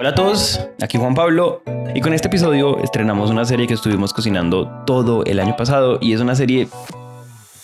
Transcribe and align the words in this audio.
Hola 0.00 0.08
a 0.08 0.14
todos, 0.14 0.58
aquí 0.80 0.96
Juan 0.96 1.14
Pablo 1.14 1.62
y 1.94 2.00
con 2.00 2.14
este 2.14 2.28
episodio 2.28 2.82
estrenamos 2.82 3.28
una 3.28 3.44
serie 3.44 3.66
que 3.66 3.74
estuvimos 3.74 4.14
cocinando 4.14 4.66
todo 4.86 5.26
el 5.26 5.38
año 5.38 5.54
pasado 5.58 5.98
y 6.00 6.14
es 6.14 6.22
una 6.22 6.34
serie 6.34 6.68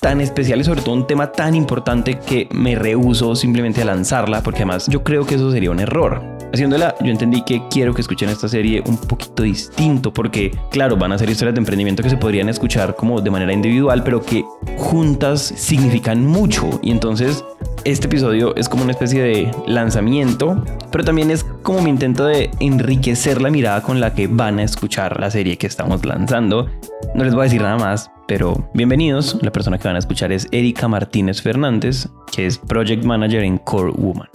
tan 0.03 0.21
especial 0.21 0.61
y 0.61 0.65
sobre 0.65 0.83
todo 0.83 0.95
un 0.97 1.07
tema 1.07 1.33
tan 1.33 1.55
importante 1.55 2.19
que 2.19 2.47
me 2.53 2.75
rehuso 2.75 3.35
simplemente 3.37 3.81
a 3.81 3.87
lanzarla 3.87 4.43
porque 4.43 4.59
además 4.59 4.87
yo 4.89 5.03
creo 5.03 5.25
que 5.25 5.37
eso 5.37 5.51
sería 5.51 5.71
un 5.71 5.81
error. 5.81 6.21
Haciéndola, 6.53 6.95
yo 7.01 7.11
entendí 7.11 7.41
que 7.41 7.63
quiero 7.71 7.95
que 7.95 8.03
escuchen 8.03 8.29
esta 8.29 8.49
serie 8.49 8.83
un 8.87 8.99
poquito 8.99 9.43
distinto 9.43 10.13
porque, 10.13 10.51
claro, 10.71 10.95
van 10.99 11.13
a 11.13 11.19
ser 11.19 11.31
historias 11.31 11.55
de 11.55 11.61
emprendimiento 11.61 12.03
que 12.03 12.11
se 12.11 12.19
podrían 12.19 12.51
escuchar 12.51 12.97
como 12.97 13.23
de 13.23 13.31
manera 13.31 13.55
individual, 13.55 14.05
pero 14.05 14.21
que 14.21 14.45
juntas 14.77 15.41
significan 15.41 16.27
mucho. 16.27 16.69
Y 16.83 16.91
entonces 16.91 17.43
este 17.87 18.09
episodio 18.09 18.53
es 18.57 18.69
como 18.69 18.83
una 18.83 18.91
especie 18.91 19.23
de 19.23 19.51
lanzamiento, 19.69 20.61
pero 20.91 21.05
también 21.05 21.31
es 21.31 21.45
como 21.63 21.81
mi 21.83 21.91
intento 21.91 22.25
de 22.25 22.51
enriquecer 22.59 23.41
la 23.41 23.49
mirada 23.49 23.81
con 23.81 24.01
la 24.01 24.13
que 24.13 24.27
van 24.27 24.59
a 24.59 24.65
escuchar 24.65 25.21
la 25.21 25.31
serie 25.31 25.57
que 25.57 25.69
estamos 25.69 26.05
lanzando. 26.05 26.69
No 27.15 27.23
les 27.23 27.33
voy 27.33 27.43
a 27.43 27.45
decir 27.45 27.63
nada 27.63 27.77
más, 27.77 28.11
pero 28.27 28.69
bienvenidos. 28.75 29.39
La 29.41 29.53
persona 29.53 29.79
que 29.79 29.87
van 29.87 29.95
a 29.95 30.01
escuchar 30.01 30.33
es 30.33 30.49
Erika 30.51 30.89
Martínez 30.89 31.41
Fernández, 31.41 32.09
que 32.33 32.47
es 32.47 32.59
Project 32.59 33.05
Manager 33.05 33.45
en 33.45 33.59
Core 33.59 33.93
Woman. 33.93 34.29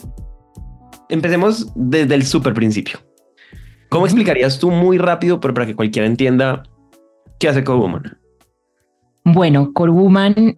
Empecemos 1.09 1.73
desde 1.75 2.15
el 2.15 2.23
super 2.23 2.53
principio. 2.53 2.99
¿Cómo 3.89 4.05
explicarías 4.05 4.59
tú 4.59 4.71
muy 4.71 4.97
rápido, 4.97 5.41
pero 5.41 5.53
para 5.53 5.65
que 5.65 5.75
cualquiera 5.75 6.07
entienda, 6.07 6.63
qué 7.37 7.49
hace 7.49 7.65
Core 7.65 7.79
Woman? 7.79 8.17
Bueno, 9.25 9.73
Core 9.73 9.91
Woman 9.91 10.57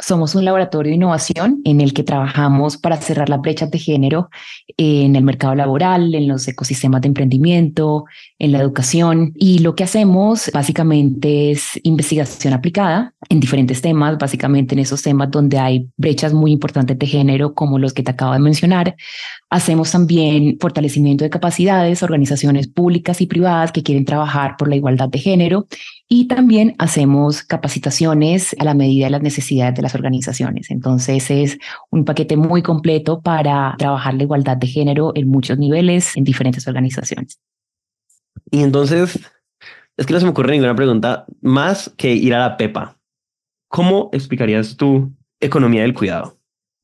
somos 0.00 0.34
un 0.34 0.44
laboratorio 0.44 0.90
de 0.90 0.96
innovación 0.96 1.60
en 1.64 1.80
el 1.80 1.92
que 1.92 2.02
trabajamos 2.02 2.76
para 2.76 2.96
cerrar 2.96 3.28
las 3.28 3.40
brechas 3.40 3.70
de 3.70 3.78
género 3.78 4.30
en 4.76 5.14
el 5.16 5.24
mercado 5.24 5.54
laboral, 5.54 6.14
en 6.14 6.28
los 6.28 6.46
ecosistemas 6.48 7.02
de 7.02 7.08
emprendimiento, 7.08 8.04
en 8.38 8.52
la 8.52 8.58
educación. 8.58 9.32
Y 9.36 9.60
lo 9.60 9.74
que 9.74 9.84
hacemos 9.84 10.50
básicamente 10.52 11.50
es 11.50 11.78
investigación 11.82 12.54
aplicada 12.54 13.14
en 13.28 13.40
diferentes 13.40 13.82
temas, 13.82 14.18
básicamente 14.18 14.74
en 14.74 14.80
esos 14.80 15.02
temas 15.02 15.30
donde 15.30 15.58
hay 15.58 15.88
brechas 15.96 16.32
muy 16.32 16.52
importantes 16.52 16.98
de 16.98 17.06
género, 17.06 17.54
como 17.54 17.78
los 17.78 17.92
que 17.92 18.02
te 18.02 18.10
acabo 18.10 18.32
de 18.32 18.40
mencionar. 18.40 18.96
Hacemos 19.50 19.90
también 19.90 20.56
fortalecimiento 20.60 21.24
de 21.24 21.30
capacidades, 21.30 22.02
organizaciones 22.02 22.68
públicas 22.68 23.20
y 23.20 23.26
privadas 23.26 23.72
que 23.72 23.82
quieren 23.82 24.04
trabajar 24.04 24.56
por 24.56 24.68
la 24.68 24.76
igualdad 24.76 25.08
de 25.08 25.18
género 25.18 25.66
y 26.12 26.26
también 26.26 26.74
hacemos 26.78 27.44
capacitaciones 27.44 28.56
a 28.58 28.64
la 28.64 28.74
medida 28.74 29.04
de 29.04 29.12
las 29.12 29.22
necesidades 29.22 29.76
de 29.76 29.82
las 29.82 29.94
organizaciones. 29.94 30.68
Entonces 30.72 31.30
es 31.30 31.58
un 31.88 32.04
paquete 32.04 32.36
muy 32.36 32.62
completo 32.62 33.20
para 33.22 33.76
trabajar 33.78 34.14
la 34.14 34.24
igualdad 34.24 34.56
de 34.56 34.66
género 34.66 35.12
en 35.14 35.28
muchos 35.28 35.56
niveles, 35.56 36.16
en 36.16 36.24
diferentes 36.24 36.66
organizaciones. 36.66 37.38
Y 38.50 38.64
entonces, 38.64 39.20
es 39.96 40.06
que 40.06 40.12
no 40.12 40.18
se 40.18 40.26
me 40.26 40.32
ocurre 40.32 40.50
ninguna 40.50 40.74
pregunta 40.74 41.26
más 41.42 41.92
que 41.96 42.12
ir 42.12 42.34
a 42.34 42.40
la 42.40 42.56
Pepa. 42.56 42.98
¿Cómo 43.68 44.10
explicarías 44.12 44.76
tu 44.76 45.14
economía 45.38 45.82
del 45.82 45.94
cuidado? 45.94 46.39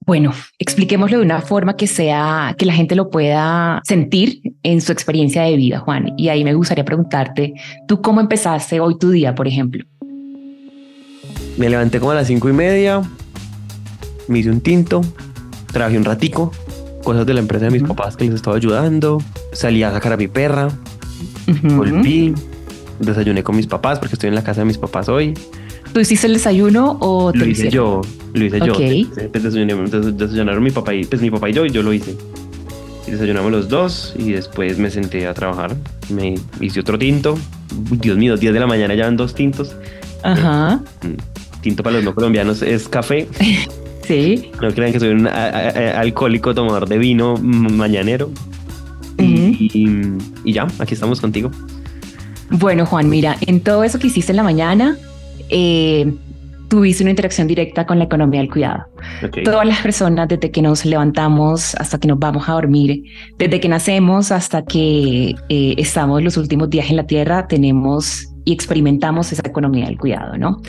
Bueno, 0.06 0.32
expliquémoslo 0.60 1.18
de 1.18 1.24
una 1.24 1.40
forma 1.40 1.76
que 1.76 1.88
sea, 1.88 2.54
que 2.56 2.64
la 2.64 2.72
gente 2.72 2.94
lo 2.94 3.10
pueda 3.10 3.80
sentir 3.82 4.40
en 4.62 4.80
su 4.80 4.92
experiencia 4.92 5.42
de 5.42 5.56
vida, 5.56 5.80
Juan. 5.80 6.14
Y 6.16 6.28
ahí 6.28 6.44
me 6.44 6.54
gustaría 6.54 6.84
preguntarte, 6.84 7.54
¿tú 7.88 8.00
cómo 8.00 8.20
empezaste 8.20 8.78
hoy 8.78 8.96
tu 8.98 9.10
día, 9.10 9.34
por 9.34 9.48
ejemplo? 9.48 9.84
Me 11.56 11.68
levanté 11.68 11.98
como 11.98 12.12
a 12.12 12.14
las 12.14 12.28
cinco 12.28 12.48
y 12.48 12.52
media, 12.52 13.02
me 14.28 14.38
hice 14.38 14.50
un 14.50 14.60
tinto, 14.60 15.00
trabajé 15.72 15.98
un 15.98 16.04
ratico, 16.04 16.52
cosas 17.02 17.26
de 17.26 17.34
la 17.34 17.40
empresa 17.40 17.64
de 17.64 17.72
mis 17.72 17.82
papás 17.82 18.16
que 18.16 18.26
les 18.26 18.34
estaba 18.34 18.56
ayudando, 18.56 19.20
salí 19.52 19.82
a 19.82 19.90
sacar 19.90 20.12
a 20.12 20.16
mi 20.16 20.28
perra, 20.28 20.68
volví, 21.74 22.32
desayuné 23.00 23.42
con 23.42 23.56
mis 23.56 23.66
papás 23.66 23.98
porque 23.98 24.14
estoy 24.14 24.28
en 24.28 24.36
la 24.36 24.44
casa 24.44 24.60
de 24.60 24.66
mis 24.66 24.78
papás 24.78 25.08
hoy. 25.08 25.34
¿Tú 25.96 26.00
hiciste 26.00 26.26
el 26.26 26.34
desayuno 26.34 26.98
o 27.00 27.32
lo 27.32 27.46
hice 27.46 27.70
yo? 27.70 28.02
Lo 28.34 28.44
hice 28.44 28.60
yo. 28.60 28.74
Pues 29.30 29.42
desayunaron 29.42 30.62
mi 30.62 30.70
papá 30.70 30.92
y 30.92 31.06
pues 31.06 31.22
mi 31.22 31.30
papá 31.30 31.48
y 31.48 31.54
yo 31.54 31.64
y 31.64 31.70
yo 31.70 31.82
lo 31.82 31.90
hice. 31.90 32.14
Y 33.08 33.12
desayunamos 33.12 33.50
los 33.50 33.70
dos 33.70 34.14
y 34.18 34.32
después 34.32 34.76
me 34.76 34.90
senté 34.90 35.26
a 35.26 35.32
trabajar. 35.32 35.74
Me 36.10 36.34
hice 36.60 36.80
otro 36.80 36.98
tinto. 36.98 37.38
Dios 37.92 38.18
mío, 38.18 38.36
10 38.36 38.52
de 38.52 38.60
la 38.60 38.66
mañana 38.66 38.94
ya 38.94 39.06
van 39.06 39.16
dos 39.16 39.34
tintos. 39.34 39.74
Ajá. 40.22 40.82
Mm, 41.00 41.62
tinto 41.62 41.82
para 41.82 41.96
los 41.96 42.04
no 42.04 42.14
colombianos 42.14 42.60
es 42.60 42.90
café. 42.90 43.26
sí. 44.06 44.50
No 44.60 44.70
crean 44.74 44.92
que 44.92 45.00
soy 45.00 45.08
un 45.08 45.26
alcohólico 45.26 46.54
tomador 46.54 46.86
de 46.90 46.98
vino 46.98 47.38
mañanero. 47.38 48.30
y, 49.18 49.70
y 50.44 50.52
ya, 50.52 50.66
aquí 50.78 50.92
estamos 50.92 51.22
contigo. 51.22 51.50
Bueno, 52.50 52.84
Juan, 52.84 53.08
mira, 53.08 53.38
en 53.40 53.60
todo 53.60 53.82
eso 53.82 53.98
que 53.98 54.08
hiciste 54.08 54.32
en 54.32 54.36
la 54.36 54.42
mañana, 54.42 54.98
eh, 55.48 56.12
tuviste 56.68 57.02
una 57.04 57.10
interacción 57.10 57.46
directa 57.46 57.86
con 57.86 57.98
la 57.98 58.04
economía 58.04 58.40
del 58.40 58.50
cuidado. 58.50 58.84
Todas 59.44 59.66
las 59.66 59.80
personas, 59.80 60.28
desde 60.28 60.50
que 60.50 60.62
nos 60.62 60.84
levantamos 60.84 61.74
hasta 61.76 61.98
que 61.98 62.08
nos 62.08 62.18
vamos 62.18 62.48
a 62.48 62.52
dormir, 62.52 63.04
desde 63.38 63.60
que 63.60 63.68
nacemos 63.68 64.32
hasta 64.32 64.64
que 64.64 65.34
eh, 65.48 65.74
estamos 65.78 66.22
los 66.22 66.36
últimos 66.36 66.70
días 66.70 66.90
en 66.90 66.96
la 66.96 67.06
Tierra, 67.06 67.46
tenemos 67.46 68.28
y 68.46 68.52
experimentamos 68.52 69.32
esa 69.32 69.42
economía 69.44 69.86
del 69.86 69.98
cuidado, 69.98 70.38
¿no? 70.38 70.62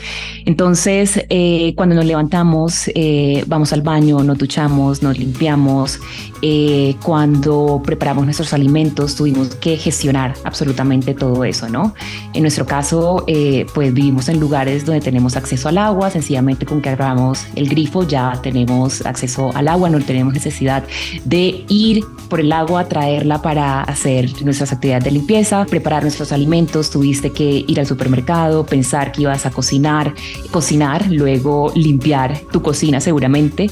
Entonces, 0.44 1.24
eh, 1.30 1.74
cuando 1.76 1.94
nos 1.94 2.04
levantamos, 2.04 2.90
eh, 2.92 3.44
vamos 3.46 3.72
al 3.72 3.82
baño, 3.82 4.18
nos 4.24 4.36
duchamos, 4.36 5.00
nos 5.00 5.16
limpiamos, 5.16 6.00
eh, 6.42 6.96
cuando 7.02 7.82
preparamos 7.84 8.24
nuestros 8.24 8.52
alimentos, 8.52 9.14
tuvimos 9.14 9.54
que 9.56 9.76
gestionar 9.76 10.34
absolutamente 10.44 11.14
todo 11.14 11.44
eso, 11.44 11.68
¿no? 11.68 11.94
En 12.34 12.42
nuestro 12.42 12.66
caso, 12.66 13.24
pues 13.74 13.92
vivimos 13.92 14.28
en 14.28 14.40
lugares 14.40 14.84
donde 14.84 15.00
tenemos 15.00 15.36
acceso 15.36 15.68
al 15.68 15.78
agua, 15.78 16.10
sencillamente 16.10 16.66
con 16.66 16.80
que 16.80 16.90
abramos 16.90 17.46
el 17.54 17.68
grifo 17.68 18.06
ya 18.06 18.38
tenemos 18.42 19.04
acceso 19.04 19.50
al 19.54 19.68
agua, 19.68 19.90
no 19.90 20.00
tenemos 20.00 20.34
necesidad 20.34 20.84
de 21.24 21.64
ir 21.68 22.04
por 22.28 22.40
el 22.40 22.52
agua, 22.52 22.88
traerla 22.88 23.40
para 23.42 23.82
hacer 23.82 24.30
nuestras 24.44 24.72
actividades 24.72 25.04
de 25.04 25.10
limpieza, 25.12 25.64
preparar 25.64 26.02
nuestros 26.02 26.32
alimentos, 26.32 26.90
tuviste 26.90 27.30
que 27.30 27.64
ir 27.66 27.80
al 27.80 27.86
supermercado, 27.86 28.66
pensar 28.66 29.12
que 29.12 29.22
ibas 29.22 29.46
a 29.46 29.50
cocinar, 29.50 30.14
cocinar, 30.50 31.06
luego 31.10 31.72
limpiar 31.74 32.38
tu 32.52 32.62
cocina 32.62 33.00
seguramente. 33.00 33.70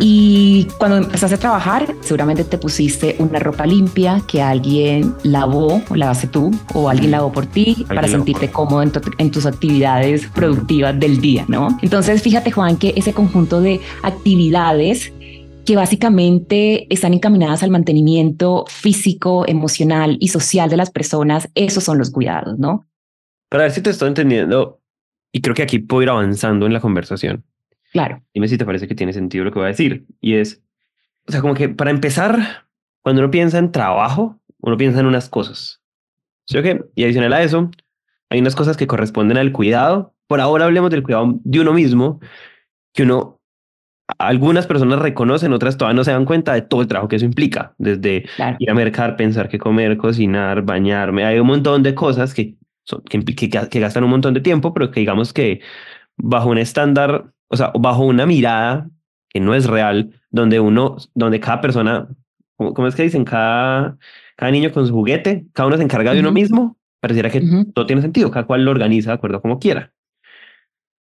Y 0.00 0.68
cuando 0.78 0.98
empezaste 0.98 1.36
a 1.36 1.38
trabajar, 1.38 1.94
seguramente 2.00 2.44
te 2.44 2.58
pusiste 2.58 3.16
una 3.18 3.38
ropa 3.38 3.66
limpia 3.66 4.22
que 4.28 4.42
alguien 4.42 5.14
lavó, 5.22 5.82
o 5.88 5.96
lavaste 5.96 6.26
tú, 6.28 6.50
o 6.74 6.88
alguien 6.88 7.10
lavó 7.10 7.32
por 7.32 7.46
ti 7.46 7.84
para 7.88 8.06
sentirte 8.08 8.50
cómodo 8.50 8.82
en, 8.82 8.92
en 9.18 9.30
tus 9.30 9.46
actividades 9.46 10.26
productivas 10.28 10.98
del 10.98 11.20
día, 11.20 11.44
¿no? 11.48 11.76
Entonces, 11.82 12.22
fíjate, 12.22 12.50
Juan, 12.50 12.76
que 12.76 12.92
ese 12.96 13.12
conjunto 13.12 13.60
de 13.60 13.80
actividades 14.02 15.12
que 15.66 15.76
básicamente 15.76 16.86
están 16.94 17.12
encaminadas 17.12 17.62
al 17.62 17.70
mantenimiento 17.70 18.64
físico, 18.68 19.44
emocional 19.48 20.16
y 20.20 20.28
social 20.28 20.70
de 20.70 20.76
las 20.76 20.90
personas, 20.90 21.50
esos 21.54 21.82
son 21.82 21.98
los 21.98 22.10
cuidados, 22.10 22.58
¿no? 22.58 22.86
Para 23.50 23.64
ver 23.64 23.72
si 23.72 23.80
te 23.80 23.90
estoy 23.90 24.08
entendiendo, 24.08 24.80
y 25.32 25.40
creo 25.40 25.54
que 25.54 25.62
aquí 25.62 25.80
puedo 25.80 26.02
ir 26.02 26.08
avanzando 26.10 26.66
en 26.66 26.72
la 26.72 26.80
conversación. 26.80 27.44
Claro. 27.92 28.22
Dime 28.32 28.48
si 28.48 28.58
te 28.58 28.64
parece 28.64 28.86
que 28.88 28.94
tiene 28.94 29.12
sentido 29.12 29.44
lo 29.44 29.52
que 29.52 29.58
voy 29.58 29.66
a 29.66 29.68
decir. 29.68 30.06
Y 30.20 30.34
es, 30.34 30.62
o 31.28 31.32
sea, 31.32 31.40
como 31.40 31.54
que 31.54 31.68
para 31.68 31.90
empezar, 31.90 32.66
cuando 33.02 33.22
uno 33.22 33.30
piensa 33.30 33.58
en 33.58 33.72
trabajo, 33.72 34.38
uno 34.58 34.76
piensa 34.76 35.00
en 35.00 35.06
unas 35.06 35.28
cosas. 35.28 35.82
¿Sí 36.46 36.58
o? 36.58 36.62
Y 36.94 37.04
adicional 37.04 37.32
a 37.32 37.42
eso, 37.42 37.70
hay 38.30 38.40
unas 38.40 38.54
cosas 38.54 38.76
que 38.76 38.86
corresponden 38.86 39.36
al 39.36 39.52
cuidado. 39.52 40.14
Por 40.26 40.40
ahora 40.40 40.64
hablemos 40.64 40.90
del 40.90 41.02
cuidado 41.02 41.38
de 41.42 41.60
uno 41.60 41.72
mismo, 41.72 42.20
que 42.92 43.02
uno, 43.02 43.40
algunas 44.18 44.66
personas 44.66 45.00
reconocen, 45.00 45.52
otras 45.52 45.76
todavía 45.76 45.96
no 45.96 46.04
se 46.04 46.12
dan 46.12 46.24
cuenta 46.24 46.54
de 46.54 46.62
todo 46.62 46.82
el 46.82 46.88
trabajo 46.88 47.08
que 47.08 47.16
eso 47.16 47.24
implica. 47.24 47.74
Desde 47.78 48.26
ir 48.58 48.70
a 48.70 48.74
mercar, 48.74 49.16
pensar 49.16 49.48
qué 49.48 49.58
comer, 49.58 49.96
cocinar, 49.96 50.62
bañarme. 50.62 51.24
Hay 51.24 51.38
un 51.38 51.46
montón 51.46 51.82
de 51.82 51.94
cosas 51.94 52.34
que 52.34 52.56
que, 53.08 53.24
que, 53.68 53.80
gastan 53.80 54.04
un 54.04 54.10
montón 54.10 54.34
de 54.34 54.40
tiempo, 54.40 54.72
pero 54.72 54.90
que 54.90 55.00
digamos 55.00 55.32
que 55.32 55.60
bajo 56.16 56.48
un 56.48 56.58
estándar, 56.58 57.32
o 57.48 57.56
sea, 57.56 57.72
bajo 57.78 58.04
una 58.04 58.26
mirada 58.26 58.88
que 59.28 59.40
no 59.40 59.54
es 59.54 59.66
real, 59.66 60.20
donde 60.36 60.60
uno, 60.60 60.96
donde 61.14 61.40
cada 61.40 61.60
persona, 61.60 62.08
¿cómo, 62.56 62.86
es 62.86 62.94
que 62.94 63.02
dicen? 63.02 63.24
Cada, 63.24 63.96
cada 64.36 64.52
niño 64.52 64.70
con 64.70 64.86
su 64.86 64.92
juguete, 64.92 65.46
cada 65.52 65.66
uno 65.66 65.78
se 65.78 65.82
encarga 65.82 66.12
de 66.12 66.20
uno 66.20 66.30
mismo, 66.30 66.76
pareciera 67.00 67.30
que 67.30 67.42
todo 67.74 67.86
tiene 67.86 68.02
sentido, 68.02 68.30
cada 68.30 68.46
cual 68.46 68.64
lo 68.64 68.70
organiza 68.70 69.10
de 69.10 69.14
acuerdo 69.14 69.40
como 69.40 69.58
quiera. 69.58 69.92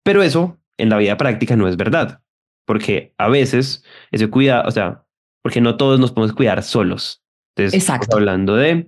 Pero 0.04 0.22
eso 0.22 0.60
en 0.78 0.90
la 0.90 0.98
vida 0.98 1.16
práctica 1.16 1.56
no 1.56 1.68
es 1.68 1.78
verdad, 1.78 2.22
porque 2.66 3.14
a 3.18 3.30
veces 3.30 3.86
ese 4.12 4.30
cuidado, 4.30 4.68
o 4.68 4.72
sea, 4.72 5.06
porque 5.42 5.62
no 5.62 5.78
todos 5.78 6.00
nos 6.00 6.12
podemos 6.12 6.36
cuidar 6.36 6.62
solos. 6.62 7.24
Entonces, 7.56 7.82
Exacto. 7.82 8.18
hablando 8.18 8.56
de 8.56 8.88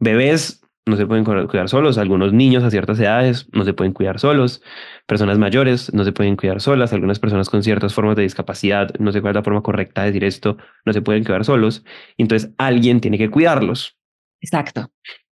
bebés 0.00 0.62
no 0.86 0.96
se 0.96 1.06
pueden 1.06 1.24
cuidar 1.24 1.68
solos, 1.68 1.96
algunos 1.96 2.32
niños 2.32 2.62
a 2.62 2.70
ciertas 2.70 3.00
edades 3.00 3.48
no 3.52 3.64
se 3.64 3.72
pueden 3.72 3.92
cuidar 3.92 4.20
solos, 4.20 4.62
personas 5.06 5.38
mayores 5.38 5.92
no 5.94 6.04
se 6.04 6.12
pueden 6.12 6.36
cuidar 6.36 6.60
solas, 6.60 6.92
algunas 6.92 7.18
personas 7.18 7.48
con 7.48 7.62
ciertas 7.62 7.94
formas 7.94 8.16
de 8.16 8.22
discapacidad, 8.22 8.94
no 8.98 9.10
sé 9.10 9.20
cuál 9.20 9.32
es 9.32 9.36
la 9.36 9.42
forma 9.42 9.62
correcta 9.62 10.02
de 10.02 10.08
decir 10.08 10.24
esto, 10.24 10.58
no 10.84 10.92
se 10.92 11.00
pueden 11.00 11.24
cuidar 11.24 11.44
solos, 11.44 11.84
entonces 12.18 12.50
alguien 12.58 13.00
tiene 13.00 13.16
que 13.16 13.30
cuidarlos. 13.30 13.96
Exacto. 14.42 14.90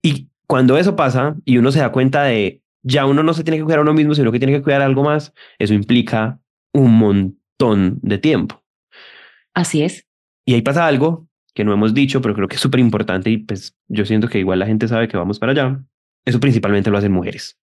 Y 0.02 0.28
cuando 0.46 0.78
eso 0.78 0.96
pasa 0.96 1.36
y 1.44 1.58
uno 1.58 1.70
se 1.72 1.80
da 1.80 1.92
cuenta 1.92 2.22
de 2.22 2.62
ya 2.82 3.06
uno 3.06 3.22
no 3.22 3.34
se 3.34 3.44
tiene 3.44 3.58
que 3.58 3.64
cuidar 3.64 3.80
a 3.80 3.82
uno 3.82 3.94
mismo, 3.94 4.14
sino 4.14 4.32
que 4.32 4.38
tiene 4.38 4.52
que 4.52 4.62
cuidar 4.62 4.82
algo 4.82 5.04
más, 5.04 5.34
eso 5.58 5.74
implica 5.74 6.38
un 6.72 6.96
montón 6.96 7.98
de 8.02 8.18
tiempo. 8.18 8.62
Así 9.54 9.82
es. 9.82 10.06
Y 10.46 10.54
ahí 10.54 10.62
pasa 10.62 10.86
algo 10.86 11.26
que 11.54 11.64
no 11.64 11.72
hemos 11.72 11.94
dicho, 11.94 12.20
pero 12.20 12.34
creo 12.34 12.48
que 12.48 12.56
es 12.56 12.60
súper 12.60 12.80
importante 12.80 13.30
y 13.30 13.38
pues 13.38 13.76
yo 13.88 14.04
siento 14.04 14.28
que 14.28 14.38
igual 14.38 14.58
la 14.58 14.66
gente 14.66 14.88
sabe 14.88 15.08
que 15.08 15.16
vamos 15.16 15.38
para 15.38 15.52
allá. 15.52 15.80
Eso 16.24 16.40
principalmente 16.40 16.90
lo 16.90 16.98
hacen 16.98 17.12
mujeres. 17.12 17.58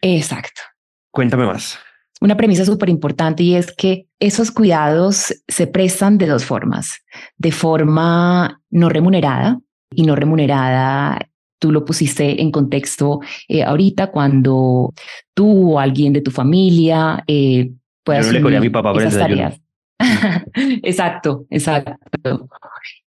Exacto. 0.00 0.62
Cuéntame 1.10 1.46
más. 1.46 1.78
Una 2.20 2.36
premisa 2.36 2.64
súper 2.64 2.88
importante 2.88 3.42
y 3.42 3.54
es 3.54 3.72
que 3.72 4.06
esos 4.18 4.50
cuidados 4.50 5.34
se 5.46 5.66
prestan 5.66 6.16
de 6.16 6.26
dos 6.26 6.44
formas. 6.44 7.04
De 7.36 7.52
forma 7.52 8.60
no 8.70 8.88
remunerada 8.88 9.60
y 9.94 10.04
no 10.04 10.16
remunerada 10.16 11.18
tú 11.58 11.72
lo 11.72 11.84
pusiste 11.84 12.42
en 12.42 12.50
contexto 12.50 13.20
eh, 13.48 13.62
ahorita 13.62 14.10
cuando 14.10 14.92
tú 15.32 15.72
o 15.72 15.80
alguien 15.80 16.12
de 16.12 16.20
tu 16.20 16.30
familia 16.30 17.24
eh, 17.26 17.72
pueda 18.02 18.20
Yo 18.20 18.38
no 18.38 18.50
le 18.50 18.56
a 18.56 18.60
mi 18.60 18.70
papá 18.70 18.92
esas 18.98 19.18
tareas. 19.18 19.60
exacto, 20.82 21.46
exacto. 21.50 22.48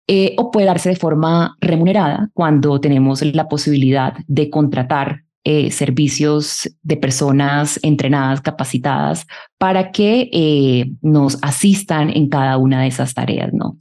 Eh, 0.08 0.36
o 0.38 0.52
puede 0.52 0.68
darse 0.68 0.90
de 0.90 0.96
forma 0.96 1.58
remunerada 1.60 2.30
cuando 2.34 2.80
tenemos 2.80 3.22
la 3.24 3.48
posibilidad 3.48 4.14
de 4.28 4.50
contratar 4.50 5.24
eh, 5.44 5.72
servicios 5.72 6.70
de 6.82 6.98
personas 6.98 7.80
entrenadas, 7.84 8.42
capacitadas, 8.42 9.26
para 9.58 9.92
que 9.92 10.30
eh, 10.34 10.92
nos 11.02 11.38
asistan 11.42 12.10
en 12.10 12.28
cada 12.28 12.58
una 12.58 12.82
de 12.82 12.88
esas 12.88 13.14
tareas, 13.14 13.54
¿no? 13.54 13.78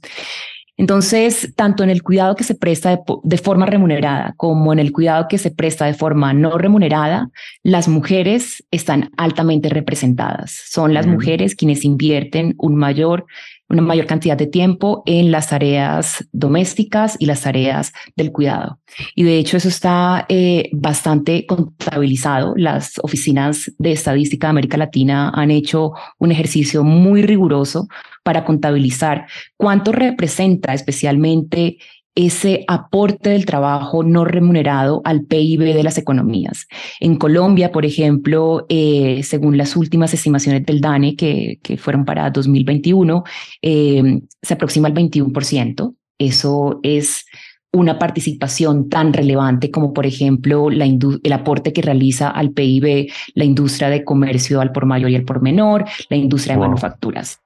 Entonces, 0.77 1.53
tanto 1.55 1.83
en 1.83 1.89
el 1.89 2.03
cuidado 2.03 2.35
que 2.35 2.43
se 2.43 2.53
presta 2.53 3.01
de, 3.23 3.37
forma 3.37 3.65
remunerada 3.65 4.35
como 4.37 4.71
en 4.71 4.79
el 4.79 4.91
cuidado 4.91 5.27
que 5.27 5.39
se 5.39 5.49
presta 5.49 5.85
de 5.85 5.95
forma 5.95 6.33
no 6.33 6.57
remunerada, 6.57 7.31
las 7.63 7.87
mujeres 7.87 8.63
están 8.69 9.09
altamente 9.17 9.69
representadas. 9.69 10.51
Son 10.69 10.93
las 10.93 11.07
mujeres 11.07 11.55
quienes 11.55 11.83
invierten 11.83 12.53
un 12.59 12.75
mayor 12.75 13.25
una 13.69 13.81
mayor 13.81 14.05
cantidad 14.05 14.37
de 14.37 14.47
tiempo 14.47 15.03
en 15.05 15.31
las 15.31 15.49
tareas 15.49 16.25
domésticas 16.31 17.17
y 17.19 17.25
las 17.25 17.41
tareas 17.41 17.91
del 18.15 18.31
cuidado. 18.31 18.79
Y 19.13 19.23
de 19.23 19.37
hecho 19.37 19.57
eso 19.57 19.67
está 19.67 20.25
eh, 20.29 20.69
bastante 20.71 21.45
contabilizado. 21.45 22.53
Las 22.55 22.93
oficinas 23.01 23.71
de 23.77 23.91
estadística 23.91 24.47
de 24.47 24.51
América 24.51 24.77
Latina 24.77 25.31
han 25.33 25.51
hecho 25.51 25.91
un 26.17 26.31
ejercicio 26.31 26.83
muy 26.83 27.23
riguroso 27.23 27.87
para 28.27 28.43
contabilizar 28.43 29.25
cuánto 29.55 29.93
representa 29.93 30.73
especialmente 30.73 31.77
ese 32.13 32.65
aporte 32.67 33.29
del 33.29 33.45
trabajo 33.45 34.03
no 34.03 34.25
remunerado 34.25 35.01
al 35.05 35.23
PIB 35.23 35.73
de 35.73 35.81
las 35.81 35.97
economías. 35.97 36.67
En 36.99 37.15
Colombia, 37.15 37.71
por 37.71 37.85
ejemplo, 37.85 38.65
eh, 38.67 39.21
según 39.23 39.57
las 39.57 39.77
últimas 39.77 40.13
estimaciones 40.13 40.65
del 40.65 40.81
DANE, 40.81 41.15
que, 41.15 41.59
que 41.63 41.77
fueron 41.77 42.03
para 42.03 42.29
2021, 42.29 43.23
eh, 43.61 44.19
se 44.41 44.53
aproxima 44.55 44.89
al 44.89 44.93
21%. 44.93 45.95
Eso 46.17 46.81
es 46.83 47.23
una 47.71 47.97
participación 47.97 48.89
tan 48.89 49.13
relevante 49.13 49.71
como, 49.71 49.93
por 49.93 50.05
ejemplo, 50.05 50.69
la 50.69 50.83
el 50.83 51.31
aporte 51.31 51.71
que 51.71 51.81
realiza 51.81 52.27
al 52.27 52.51
PIB 52.51 53.09
la 53.35 53.45
industria 53.45 53.87
de 53.87 54.03
comercio 54.03 54.59
al 54.59 54.73
por 54.73 54.85
mayor 54.85 55.11
y 55.11 55.15
al 55.15 55.23
por 55.23 55.41
menor, 55.41 55.85
la 56.09 56.17
industria 56.17 56.55
de 56.55 56.59
manufacturas. 56.59 57.39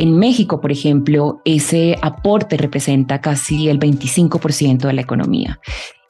En 0.00 0.18
México, 0.18 0.62
por 0.62 0.72
ejemplo, 0.72 1.42
ese 1.44 1.94
aporte 2.00 2.56
representa 2.56 3.20
casi 3.20 3.68
el 3.68 3.78
25% 3.78 4.86
de 4.86 4.94
la 4.94 5.02
economía. 5.02 5.60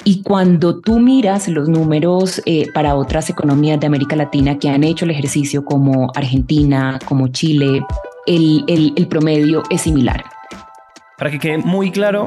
Y 0.05 0.23
cuando 0.23 0.81
tú 0.81 1.01
miras 1.01 1.49
los 1.49 1.69
números 1.69 2.41
eh, 2.47 2.69
para 2.73 2.95
otras 2.95 3.31
economías 3.31 3.81
de 3.81 3.89
América 3.89 4.15
Latina 4.15 4.61
que 4.61 4.69
han 4.69 4.85
hecho 4.85 5.07
el 5.07 5.11
ejercicio, 5.11 5.65
como 5.65 6.13
Argentina, 6.15 7.01
como 7.05 7.27
Chile, 7.33 7.85
el, 8.29 8.63
el, 8.69 8.93
el 8.95 9.09
promedio 9.09 9.65
es 9.71 9.81
similar. 9.81 10.23
Para 11.19 11.33
que 11.33 11.41
quede 11.41 11.59
muy 11.59 11.91
claro, 11.91 12.27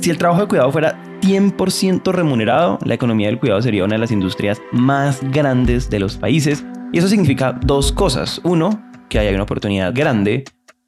si 0.00 0.10
el 0.10 0.18
trabajo 0.18 0.40
de 0.40 0.48
cuidado 0.48 0.72
fuera 0.72 1.00
100% 1.20 2.10
remunerado, 2.10 2.80
la 2.84 2.94
economía 2.94 3.28
del 3.28 3.38
cuidado 3.38 3.62
sería 3.62 3.84
una 3.84 3.94
de 3.94 4.00
las 4.00 4.10
industrias 4.10 4.60
más 4.72 5.20
grandes 5.30 5.88
de 5.88 6.00
los 6.00 6.16
países. 6.16 6.64
Y 6.92 6.98
eso 6.98 7.06
significa 7.06 7.52
dos 7.52 7.92
cosas. 7.92 8.40
Uno, 8.42 8.82
que 9.08 9.20
hay 9.20 9.32
una 9.32 9.44
oportunidad 9.44 9.94
grande 9.94 10.42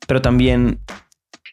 pero 0.06 0.22
también 0.22 0.80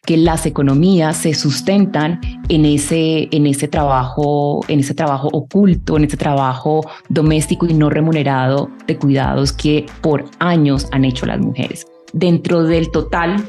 que 0.06 0.16
las 0.16 0.46
economías 0.46 1.16
se 1.16 1.34
sustentan 1.34 2.20
en 2.48 2.64
ese, 2.64 3.28
en 3.30 3.46
ese 3.46 3.68
trabajo, 3.68 4.64
en 4.68 4.80
ese 4.80 4.94
trabajo 4.94 5.28
oculto, 5.32 5.96
en 5.96 6.04
ese 6.04 6.16
trabajo 6.16 6.82
doméstico 7.08 7.66
y 7.66 7.74
no 7.74 7.90
remunerado 7.90 8.70
de 8.86 8.98
cuidados 8.98 9.52
que 9.52 9.86
por 10.02 10.26
años 10.40 10.88
han 10.92 11.04
hecho 11.04 11.26
las 11.26 11.40
mujeres. 11.40 11.86
Dentro 12.12 12.64
del 12.64 12.90
total 12.90 13.44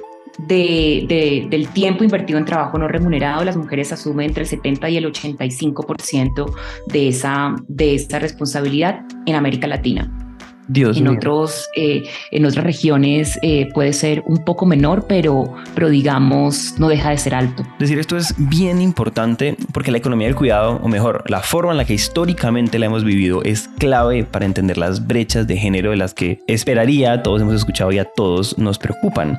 de, 0.48 1.48
del 1.50 1.68
tiempo 1.70 2.04
invertido 2.04 2.40
en 2.40 2.46
trabajo 2.46 2.78
no 2.78 2.88
remunerado, 2.88 3.44
las 3.44 3.58
mujeres 3.58 3.92
asumen 3.92 4.28
entre 4.28 4.44
el 4.44 4.50
70 4.50 4.90
y 4.90 4.98
el 4.98 5.12
85% 5.12 6.54
de 6.88 7.08
esa, 7.10 7.56
de 7.68 7.96
esa 7.96 8.20
responsabilidad 8.20 9.02
en 9.26 9.36
América 9.36 9.68
Latina. 9.68 10.25
Dios 10.68 10.98
en 10.98 11.08
otros 11.08 11.70
eh, 11.76 12.04
en 12.32 12.46
otras 12.46 12.64
regiones 12.64 13.40
eh, 13.42 13.70
puede 13.74 13.94
ser 13.94 14.24
un 14.26 14.44
poco 14.44 14.66
menor 14.66 15.06
pero 15.08 15.54
pero 15.74 15.90
digamos 15.90 16.76
no 16.80 16.88
deja 16.88 17.12
de 17.12 17.18
ser 17.18 17.36
alto. 17.36 17.64
Decir 17.80 18.00
esto 18.00 18.18
es 18.18 18.34
bien 18.38 18.82
importante 18.82 19.58
porque 19.74 19.92
la 19.92 19.98
economía 19.98 20.28
del 20.28 20.36
cuidado 20.36 20.80
o 20.84 20.88
mejor 20.88 21.24
la 21.28 21.42
forma 21.42 21.72
en 21.72 21.78
la 21.78 21.86
que 21.86 21.94
históricamente 21.94 22.80
la 22.80 22.88
hemos 22.88 23.04
vivido 23.04 23.44
es 23.44 23.70
clave 23.78 24.24
para 24.24 24.46
entender 24.46 24.78
las 24.78 25.06
brechas 25.06 25.48
de 25.48 25.58
género 25.58 25.92
de 25.92 25.98
las 25.98 26.14
que 26.14 26.40
esperaría 26.48 27.24
todos 27.24 27.42
hemos 27.42 27.56
escuchado 27.56 27.92
y 27.92 28.00
a 28.00 28.06
todos 28.06 28.58
nos 28.58 28.78
preocupan. 28.78 29.38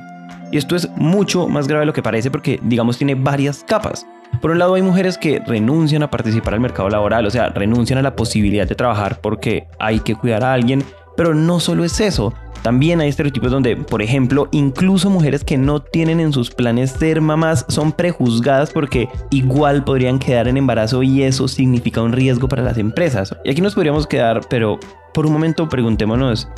Y 0.51 0.57
esto 0.57 0.75
es 0.75 0.89
mucho 0.95 1.47
más 1.47 1.67
grave 1.67 1.81
de 1.81 1.87
lo 1.87 1.93
que 1.93 2.01
parece 2.01 2.31
porque 2.31 2.59
digamos 2.63 2.97
tiene 2.97 3.15
varias 3.15 3.63
capas. 3.67 4.05
Por 4.41 4.51
un 4.51 4.59
lado 4.59 4.75
hay 4.75 4.81
mujeres 4.81 5.17
que 5.17 5.41
renuncian 5.45 6.03
a 6.03 6.09
participar 6.09 6.53
al 6.53 6.59
mercado 6.59 6.89
laboral, 6.89 7.25
o 7.25 7.29
sea, 7.29 7.49
renuncian 7.49 7.99
a 7.99 8.01
la 8.01 8.15
posibilidad 8.15 8.67
de 8.67 8.75
trabajar 8.75 9.19
porque 9.21 9.67
hay 9.79 9.99
que 9.99 10.15
cuidar 10.15 10.43
a 10.43 10.53
alguien 10.53 10.83
pero 11.17 11.35
no 11.35 11.59
solo 11.59 11.83
es 11.83 11.99
eso, 11.99 12.33
también 12.61 12.99
hay 12.99 13.09
estereotipos 13.09 13.51
donde, 13.51 13.77
por 13.77 14.01
ejemplo, 14.01 14.49
incluso 14.51 15.09
mujeres 15.09 15.43
que 15.43 15.57
no 15.57 15.81
tienen 15.81 16.19
en 16.19 16.33
sus 16.33 16.51
planes 16.51 16.91
ser 16.91 17.21
mamás 17.21 17.65
son 17.69 17.91
prejuzgadas 17.93 18.71
porque 18.71 19.07
igual 19.29 19.83
podrían 19.83 20.19
quedar 20.19 20.47
en 20.47 20.57
embarazo 20.57 21.03
y 21.03 21.23
eso 21.23 21.47
significa 21.47 22.01
un 22.01 22.11
riesgo 22.11 22.47
para 22.47 22.63
las 22.63 22.77
empresas. 22.77 23.35
Y 23.45 23.51
aquí 23.51 23.61
nos 23.61 23.75
podríamos 23.75 24.05
quedar, 24.05 24.41
pero 24.49 24.79
por 25.13 25.25
un 25.25 25.33
momento 25.33 25.69
preguntémonos, 25.69 26.49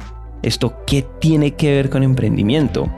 ¿esto 0.42 0.74
qué 0.88 1.06
tiene 1.20 1.56
que 1.56 1.72
ver 1.72 1.90
con 1.90 2.02
emprendimiento? 2.02 2.92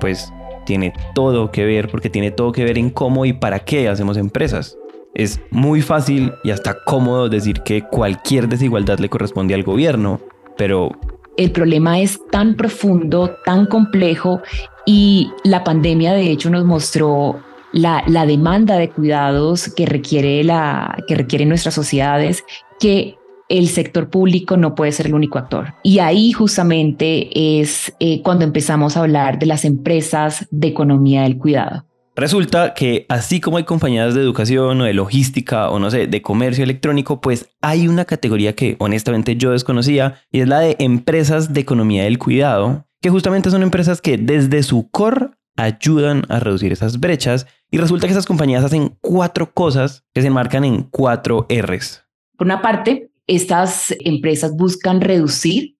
Pues 0.00 0.32
tiene 0.64 0.92
todo 1.14 1.52
que 1.52 1.64
ver 1.64 1.88
porque 1.88 2.10
tiene 2.10 2.32
todo 2.32 2.52
que 2.52 2.64
ver 2.64 2.78
en 2.78 2.90
cómo 2.90 3.24
y 3.26 3.32
para 3.32 3.60
qué 3.60 3.88
hacemos 3.88 4.16
empresas. 4.16 4.76
Es 5.14 5.40
muy 5.50 5.82
fácil 5.82 6.32
y 6.42 6.50
hasta 6.50 6.82
cómodo 6.84 7.28
decir 7.28 7.62
que 7.62 7.82
cualquier 7.82 8.48
desigualdad 8.48 8.98
le 8.98 9.08
corresponde 9.08 9.54
al 9.54 9.62
gobierno, 9.62 10.20
pero... 10.58 10.90
El 11.36 11.52
problema 11.52 12.00
es 12.00 12.20
tan 12.30 12.56
profundo, 12.56 13.36
tan 13.44 13.66
complejo 13.66 14.40
y 14.86 15.30
la 15.44 15.64
pandemia 15.64 16.12
de 16.12 16.30
hecho 16.30 16.50
nos 16.50 16.64
mostró 16.64 17.40
la, 17.72 18.02
la 18.06 18.24
demanda 18.24 18.76
de 18.76 18.90
cuidados 18.90 19.72
que 19.74 19.86
requiere 19.86 20.42
la 20.44 20.96
que 21.06 21.14
requieren 21.14 21.48
nuestras 21.48 21.74
sociedades 21.74 22.44
que 22.80 23.16
el 23.48 23.68
sector 23.68 24.10
público 24.10 24.56
no 24.56 24.74
puede 24.74 24.92
ser 24.92 25.06
el 25.06 25.14
único 25.14 25.38
actor. 25.38 25.74
Y 25.82 26.00
ahí 26.00 26.32
justamente 26.32 27.60
es 27.60 27.92
eh, 28.00 28.22
cuando 28.22 28.44
empezamos 28.44 28.96
a 28.96 29.00
hablar 29.00 29.38
de 29.38 29.46
las 29.46 29.64
empresas 29.64 30.46
de 30.50 30.68
economía 30.68 31.22
del 31.22 31.38
cuidado. 31.38 31.84
Resulta 32.16 32.72
que 32.72 33.04
así 33.10 33.40
como 33.40 33.58
hay 33.58 33.64
compañías 33.64 34.14
de 34.14 34.22
educación 34.22 34.80
o 34.80 34.84
de 34.84 34.94
logística 34.94 35.68
o 35.68 35.78
no 35.78 35.90
sé, 35.90 36.06
de 36.06 36.22
comercio 36.22 36.64
electrónico, 36.64 37.20
pues 37.20 37.50
hay 37.60 37.88
una 37.88 38.06
categoría 38.06 38.54
que 38.54 38.76
honestamente 38.78 39.36
yo 39.36 39.50
desconocía 39.50 40.14
y 40.32 40.40
es 40.40 40.48
la 40.48 40.60
de 40.60 40.76
empresas 40.78 41.52
de 41.52 41.60
economía 41.60 42.04
del 42.04 42.18
cuidado, 42.18 42.86
que 43.02 43.10
justamente 43.10 43.50
son 43.50 43.62
empresas 43.62 44.00
que 44.00 44.16
desde 44.16 44.62
su 44.62 44.90
core 44.90 45.28
ayudan 45.58 46.22
a 46.30 46.40
reducir 46.40 46.72
esas 46.72 47.00
brechas 47.00 47.46
y 47.70 47.76
resulta 47.76 48.06
que 48.06 48.12
esas 48.12 48.26
compañías 48.26 48.64
hacen 48.64 48.96
cuatro 49.02 49.52
cosas 49.52 50.06
que 50.14 50.22
se 50.22 50.30
marcan 50.30 50.64
en 50.64 50.84
cuatro 50.84 51.46
Rs. 51.50 52.02
Por 52.38 52.46
una 52.46 52.62
parte, 52.62 53.10
estas 53.26 53.94
empresas 54.00 54.56
buscan 54.56 55.02
reducir 55.02 55.75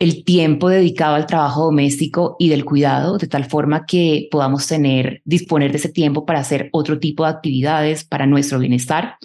el 0.00 0.24
tiempo 0.24 0.70
dedicado 0.70 1.14
al 1.14 1.26
trabajo 1.26 1.66
doméstico 1.66 2.34
y 2.38 2.48
del 2.48 2.64
cuidado, 2.64 3.18
de 3.18 3.28
tal 3.28 3.44
forma 3.44 3.84
que 3.84 4.28
podamos 4.30 4.66
tener, 4.66 5.20
disponer 5.26 5.72
de 5.72 5.76
ese 5.76 5.90
tiempo 5.90 6.24
para 6.24 6.40
hacer 6.40 6.70
otro 6.72 6.98
tipo 6.98 7.24
de 7.24 7.30
actividades 7.30 8.04
para 8.04 8.26
nuestro 8.26 8.58
bienestar. 8.58 9.18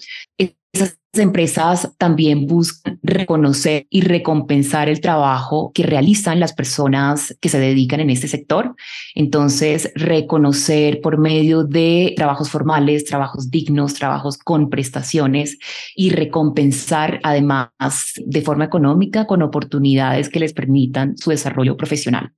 Empresas 1.20 1.92
también 1.98 2.48
buscan 2.48 3.00
reconocer 3.04 3.88
y 3.90 4.02
recompensar 4.02 4.90
el 4.90 5.02
trabajo 5.02 5.72
que 5.74 5.84
realizan 5.84 6.40
las 6.40 6.54
personas 6.54 7.36
que 7.42 7.50
se 7.50 7.60
dedican 7.60 8.00
en 8.00 8.10
este 8.10 8.28
sector. 8.28 8.76
Entonces, 9.14 9.92
reconocer 9.96 11.02
por 11.02 11.18
medio 11.18 11.64
de 11.64 12.14
trabajos 12.16 12.50
formales, 12.50 13.06
trabajos 13.06 13.52
dignos, 13.52 13.94
trabajos 13.94 14.38
con 14.38 14.70
prestaciones 14.70 15.58
y 15.96 16.10
recompensar 16.10 17.20
además 17.24 17.70
de 18.26 18.42
forma 18.42 18.66
económica 18.66 19.28
con 19.28 19.42
oportunidades 19.42 20.30
que 20.30 20.40
les 20.40 20.54
permitan 20.54 21.18
su 21.18 21.30
desarrollo 21.30 21.78
profesional. 21.78 22.32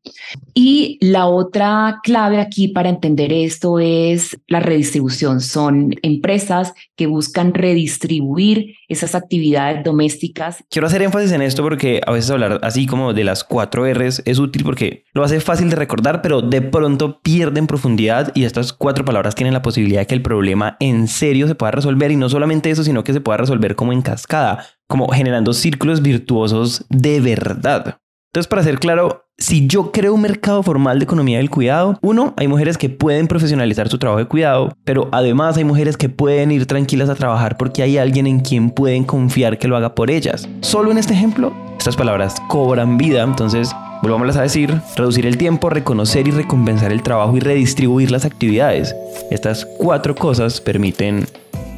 Y 0.53 0.97
la 1.01 1.27
otra 1.27 1.99
clave 2.03 2.39
aquí 2.39 2.67
para 2.67 2.89
entender 2.89 3.31
esto 3.31 3.79
es 3.79 4.37
la 4.47 4.59
redistribución. 4.59 5.41
Son 5.41 5.93
empresas 6.01 6.73
que 6.95 7.07
buscan 7.07 7.53
redistribuir 7.53 8.66
esas 8.87 9.15
actividades 9.15 9.83
domésticas. 9.83 10.63
Quiero 10.69 10.87
hacer 10.87 11.01
énfasis 11.01 11.31
en 11.31 11.41
esto 11.41 11.63
porque 11.63 12.01
a 12.05 12.11
veces 12.11 12.31
hablar 12.31 12.59
así 12.63 12.85
como 12.85 13.13
de 13.13 13.23
las 13.23 13.43
cuatro 13.43 13.85
R's 13.91 14.21
es 14.25 14.39
útil 14.39 14.63
porque 14.63 15.03
lo 15.13 15.23
hace 15.23 15.39
fácil 15.39 15.69
de 15.69 15.75
recordar, 15.75 16.21
pero 16.21 16.41
de 16.41 16.61
pronto 16.61 17.19
pierden 17.21 17.67
profundidad 17.67 18.31
y 18.35 18.43
estas 18.43 18.73
cuatro 18.73 19.05
palabras 19.05 19.35
tienen 19.35 19.53
la 19.53 19.61
posibilidad 19.61 20.01
de 20.01 20.07
que 20.07 20.15
el 20.15 20.21
problema 20.21 20.77
en 20.79 21.07
serio 21.07 21.47
se 21.47 21.55
pueda 21.55 21.71
resolver 21.71 22.11
y 22.11 22.15
no 22.15 22.29
solamente 22.29 22.69
eso, 22.69 22.83
sino 22.83 23.03
que 23.03 23.13
se 23.13 23.21
pueda 23.21 23.37
resolver 23.37 23.75
como 23.75 23.93
en 23.93 24.01
cascada, 24.01 24.65
como 24.87 25.07
generando 25.09 25.53
círculos 25.53 26.01
virtuosos 26.01 26.85
de 26.89 27.19
verdad. 27.19 27.99
Entonces, 28.37 28.49
para 28.51 28.61
ser 28.61 28.77
claro, 28.77 29.25
si 29.39 29.65
yo 29.65 29.91
creo 29.91 30.13
un 30.13 30.21
mercado 30.21 30.61
formal 30.61 30.99
de 30.99 31.05
economía 31.05 31.39
del 31.39 31.49
cuidado, 31.49 31.97
uno, 32.03 32.35
hay 32.37 32.47
mujeres 32.47 32.77
que 32.77 32.87
pueden 32.87 33.27
profesionalizar 33.27 33.89
su 33.89 33.97
trabajo 33.97 34.19
de 34.19 34.27
cuidado, 34.27 34.77
pero 34.83 35.09
además 35.11 35.57
hay 35.57 35.63
mujeres 35.63 35.97
que 35.97 36.07
pueden 36.07 36.51
ir 36.51 36.67
tranquilas 36.67 37.09
a 37.09 37.15
trabajar 37.15 37.57
porque 37.57 37.81
hay 37.81 37.97
alguien 37.97 38.27
en 38.27 38.41
quien 38.41 38.69
pueden 38.69 39.05
confiar 39.05 39.57
que 39.57 39.67
lo 39.67 39.75
haga 39.75 39.95
por 39.95 40.11
ellas. 40.11 40.47
Solo 40.61 40.91
en 40.91 40.99
este 40.99 41.15
ejemplo, 41.15 41.51
estas 41.79 41.95
palabras 41.95 42.35
cobran 42.47 42.99
vida, 42.99 43.23
entonces 43.23 43.75
volvamos 44.03 44.37
a 44.37 44.43
decir, 44.43 44.71
reducir 44.95 45.25
el 45.25 45.39
tiempo, 45.39 45.71
reconocer 45.71 46.27
y 46.27 46.31
recompensar 46.31 46.91
el 46.91 47.01
trabajo 47.01 47.35
y 47.35 47.39
redistribuir 47.39 48.11
las 48.11 48.23
actividades. 48.23 48.95
Estas 49.31 49.65
cuatro 49.79 50.13
cosas 50.13 50.61
permiten 50.61 51.25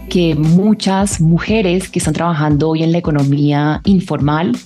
que 0.10 0.36
muchas 0.36 1.22
mujeres 1.22 1.88
que 1.88 2.00
están 2.00 2.16
trabajando 2.16 2.68
hoy 2.68 2.84
en 2.84 2.92
la 2.92 2.98
economía 2.98 3.80
informal 3.86 4.58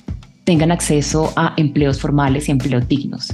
tengan 0.44 0.72
acceso 0.72 1.32
a 1.36 1.54
empleos 1.58 2.00
formales 2.00 2.48
y 2.48 2.52
empleos 2.52 2.88
dignos. 2.88 3.34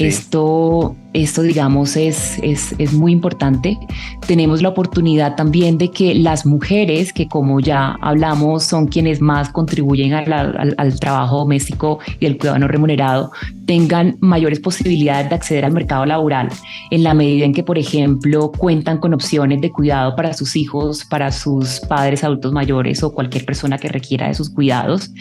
Esto, 0.00 0.96
esto, 1.12 1.42
digamos, 1.42 1.94
es, 1.94 2.38
es, 2.42 2.74
es, 2.78 2.94
muy 2.94 3.12
importante. 3.12 3.78
Tenemos 4.26 4.62
la 4.62 4.70
oportunidad 4.70 5.36
también 5.36 5.76
de 5.76 5.90
que 5.90 6.14
las 6.14 6.46
mujeres, 6.46 7.12
que 7.12 7.28
como 7.28 7.60
ya 7.60 7.98
hablamos, 8.00 8.64
son 8.64 8.86
quienes 8.86 9.20
más 9.20 9.50
contribuyen 9.50 10.14
al, 10.14 10.74
al, 10.76 11.00
trabajo 11.00 11.40
doméstico 11.40 11.98
y 12.18 12.24
el 12.24 12.38
cuidado 12.38 12.58
no 12.60 12.68
remunerado, 12.68 13.30
tengan 13.66 14.16
mayores 14.20 14.58
posibilidades 14.60 15.28
de 15.28 15.34
acceder 15.34 15.66
al 15.66 15.72
mercado 15.72 16.06
laboral 16.06 16.48
en 16.90 17.02
la 17.02 17.12
medida 17.12 17.44
en 17.44 17.52
que, 17.52 17.62
por 17.62 17.76
ejemplo, 17.76 18.50
cuentan 18.50 18.98
con 18.98 19.12
opciones 19.12 19.60
de 19.60 19.70
cuidado 19.70 20.16
para 20.16 20.32
sus 20.32 20.56
hijos, 20.56 21.04
para 21.04 21.30
sus 21.30 21.80
padres 21.80 22.24
adultos 22.24 22.52
mayores 22.52 23.02
o 23.02 23.12
cualquier 23.12 23.44
persona 23.44 23.76
que 23.76 23.88
requiera 23.88 24.28
de 24.28 24.34
sus 24.34 24.48
cuidados. 24.48 25.12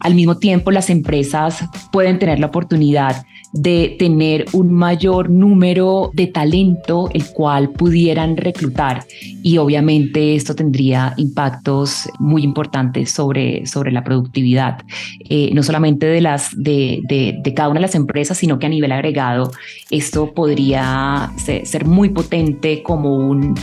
Al 0.00 0.14
mismo 0.14 0.38
tiempo, 0.38 0.70
las 0.70 0.88
empresas 0.88 1.64
pueden 1.92 2.18
tener 2.18 2.40
la 2.40 2.46
oportunidad 2.46 3.24
de 3.52 3.96
tener 3.98 4.21
un 4.52 4.72
mayor 4.72 5.30
número 5.30 6.10
de 6.14 6.26
talento 6.26 7.08
el 7.12 7.24
cual 7.32 7.70
pudieran 7.70 8.36
reclutar 8.36 9.04
y 9.42 9.58
obviamente 9.58 10.34
esto 10.34 10.54
tendría 10.54 11.14
impactos 11.16 12.08
muy 12.18 12.42
importantes 12.42 13.10
sobre, 13.10 13.66
sobre 13.66 13.92
la 13.92 14.04
productividad, 14.04 14.82
eh, 15.28 15.50
no 15.54 15.62
solamente 15.62 16.06
de, 16.06 16.20
las, 16.20 16.50
de, 16.56 17.00
de, 17.04 17.54
cada 17.54 17.68
una 17.68 17.78
de 17.80 17.86
las 17.86 17.94
empresas, 17.94 18.38
sino 18.38 18.58
que 18.58 18.66
a 18.66 18.68
nivel 18.68 18.92
agregado 18.92 19.50
esto 19.90 20.32
podría 20.32 21.30
ser, 21.36 21.66
ser 21.66 21.84
muy 21.86 22.10
potente 22.10 22.82
como, 22.82 23.16
un, 23.16 23.54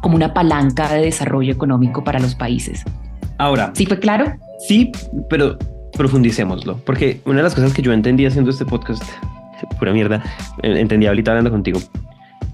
como 0.00 0.16
una 0.16 0.32
palanca 0.32 0.92
de 0.92 1.02
desarrollo 1.02 1.52
económico 1.52 2.04
para 2.04 2.18
los 2.20 2.34
países. 2.34 2.82
Ahora. 3.38 3.72
¿Sí 3.74 3.86
fue 3.86 3.98
claro? 3.98 4.32
Sí, 4.68 4.92
pero 5.28 5.58
profundicémoslo, 5.96 6.78
porque 6.84 7.20
una 7.24 7.38
de 7.38 7.42
las 7.44 7.54
cosas 7.54 7.72
que 7.72 7.82
yo 7.82 7.92
entendí 7.92 8.26
haciendo 8.26 8.50
este 8.50 8.64
podcast 8.64 9.02
pura 9.74 9.92
mierda, 9.92 10.22
eh, 10.62 10.78
entendí 10.78 11.06
ahorita 11.06 11.32
hablando 11.32 11.50
contigo, 11.50 11.80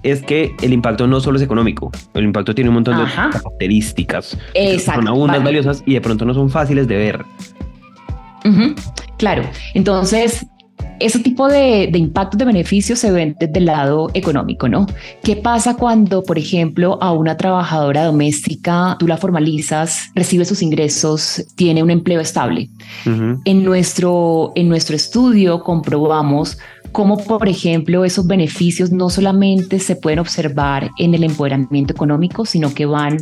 es 0.03 0.21
que 0.23 0.55
el 0.61 0.73
impacto 0.73 1.07
no 1.07 1.19
solo 1.19 1.37
es 1.37 1.43
económico, 1.43 1.91
el 2.13 2.25
impacto 2.25 2.55
tiene 2.55 2.69
un 2.69 2.75
montón 2.75 2.97
de 2.97 3.11
características 3.11 4.37
que 4.53 4.79
son 4.79 5.07
aún 5.07 5.27
más 5.27 5.43
valiosas 5.43 5.83
y 5.85 5.93
de 5.93 6.01
pronto 6.01 6.25
no 6.25 6.33
son 6.33 6.49
fáciles 6.49 6.87
de 6.87 6.97
ver. 6.97 7.25
Claro, 9.17 9.43
entonces 9.75 10.45
ese 11.01 11.19
tipo 11.19 11.47
de, 11.47 11.89
de, 11.91 11.97
impactos 11.97 12.37
de 12.37 12.45
beneficios 12.45 12.99
se 12.99 13.11
ven 13.11 13.35
desde 13.39 13.57
el 13.57 13.65
lado 13.65 14.09
económico, 14.13 14.69
¿no? 14.69 14.85
¿Qué 15.23 15.35
pasa 15.35 15.75
cuando, 15.75 16.23
por 16.23 16.37
ejemplo, 16.37 16.97
a 17.01 17.11
una 17.11 17.37
trabajadora 17.37 18.05
doméstica 18.05 18.95
tú 18.99 19.07
la 19.07 19.17
formalizas, 19.17 20.11
recibe 20.15 20.45
sus 20.45 20.61
ingresos, 20.61 21.43
tiene 21.55 21.83
un 21.83 21.89
empleo 21.89 22.21
estable? 22.21 22.69
en, 23.05 23.63
nuestro, 23.63 24.51
en 24.55 24.69
nuestro 24.69 24.95
estudio 24.95 25.63
comprobamos 25.63 26.57
cómo, 26.91 27.17
por 27.17 27.47
ejemplo, 27.47 28.05
esos 28.05 28.27
beneficios 28.27 28.91
no 28.91 29.09
solamente 29.09 29.79
se 29.79 29.95
pueden 29.95 30.19
observar 30.19 30.89
en 30.97 31.13
el 31.13 31.23
empoderamiento 31.23 31.93
económico, 31.93 32.45
sino 32.45 32.73
que 32.73 32.85
van 32.85 33.17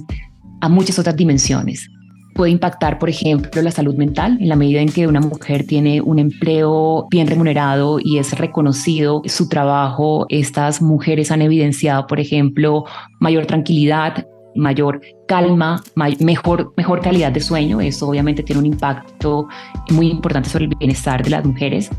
a 0.62 0.70
muchas 0.70 1.00
otras 1.00 1.16
dimensiones. 1.16 1.90
Puede 2.36 2.52
impactar, 2.52 3.00
por 3.00 3.10
ejemplo, 3.10 3.62
la 3.62 3.72
salud 3.72 3.96
mental 3.96 4.38
en 4.40 4.50
la 4.50 4.56
medida 4.56 4.80
en 4.80 4.92
que 4.92 5.08
una 5.08 5.20
mujer 5.20 5.66
tiene 5.66 6.00
un 6.00 6.20
empleo 6.20 7.08
bien 7.10 7.28
remunerado 7.28 8.00
y 8.02 8.18
es 8.18 8.38
reconocido 8.38 9.22
su 9.26 9.50
trabajo. 9.50 10.26
Estas 10.30 10.82
mujeres 10.82 11.32
han 11.32 11.42
evidenciado, 11.42 12.08
por 12.08 12.20
ejemplo, 12.20 12.86
mayor 13.20 13.46
tranquilidad, 13.46 14.26
mayor 14.56 15.02
calma, 15.28 15.84
mejor, 16.20 16.74
mejor 16.78 17.02
calidad 17.02 17.32
de 17.32 17.42
sueño. 17.42 17.82
Eso 17.82 18.08
obviamente 18.08 18.44
tiene 18.44 18.60
un 18.60 18.68
impacto 18.68 19.48
muy 19.90 20.08
importante 20.08 20.50
sobre 20.50 20.66
el 20.66 20.76
bienestar 20.78 21.24
de 21.24 21.32
las 21.32 21.44
mujeres 21.44 21.90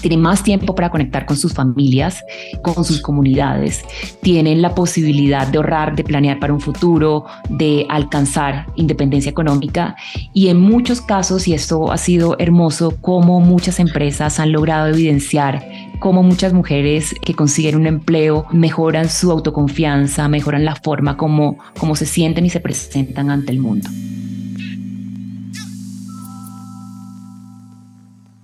tienen 0.00 0.20
más 0.20 0.42
tiempo 0.42 0.74
para 0.74 0.90
conectar 0.90 1.26
con 1.26 1.36
sus 1.36 1.52
familias, 1.52 2.24
con 2.62 2.84
sus 2.84 3.00
comunidades, 3.00 3.84
tienen 4.22 4.62
la 4.62 4.74
posibilidad 4.74 5.46
de 5.46 5.58
ahorrar, 5.58 5.94
de 5.94 6.04
planear 6.04 6.38
para 6.38 6.52
un 6.52 6.60
futuro, 6.60 7.26
de 7.48 7.86
alcanzar 7.88 8.66
independencia 8.76 9.30
económica 9.30 9.96
y 10.32 10.48
en 10.48 10.60
muchos 10.60 11.00
casos, 11.00 11.46
y 11.48 11.54
esto 11.54 11.92
ha 11.92 11.98
sido 11.98 12.36
hermoso, 12.38 12.96
como 13.00 13.40
muchas 13.40 13.80
empresas 13.80 14.40
han 14.40 14.52
logrado 14.52 14.88
evidenciar 14.88 15.64
cómo 15.98 16.22
muchas 16.24 16.52
mujeres 16.52 17.14
que 17.22 17.34
consiguen 17.34 17.76
un 17.76 17.86
empleo 17.86 18.46
mejoran 18.50 19.08
su 19.08 19.30
autoconfianza, 19.30 20.26
mejoran 20.26 20.64
la 20.64 20.74
forma 20.74 21.16
como, 21.16 21.58
como 21.78 21.94
se 21.94 22.06
sienten 22.06 22.44
y 22.44 22.50
se 22.50 22.58
presentan 22.58 23.30
ante 23.30 23.52
el 23.52 23.60
mundo. 23.60 23.88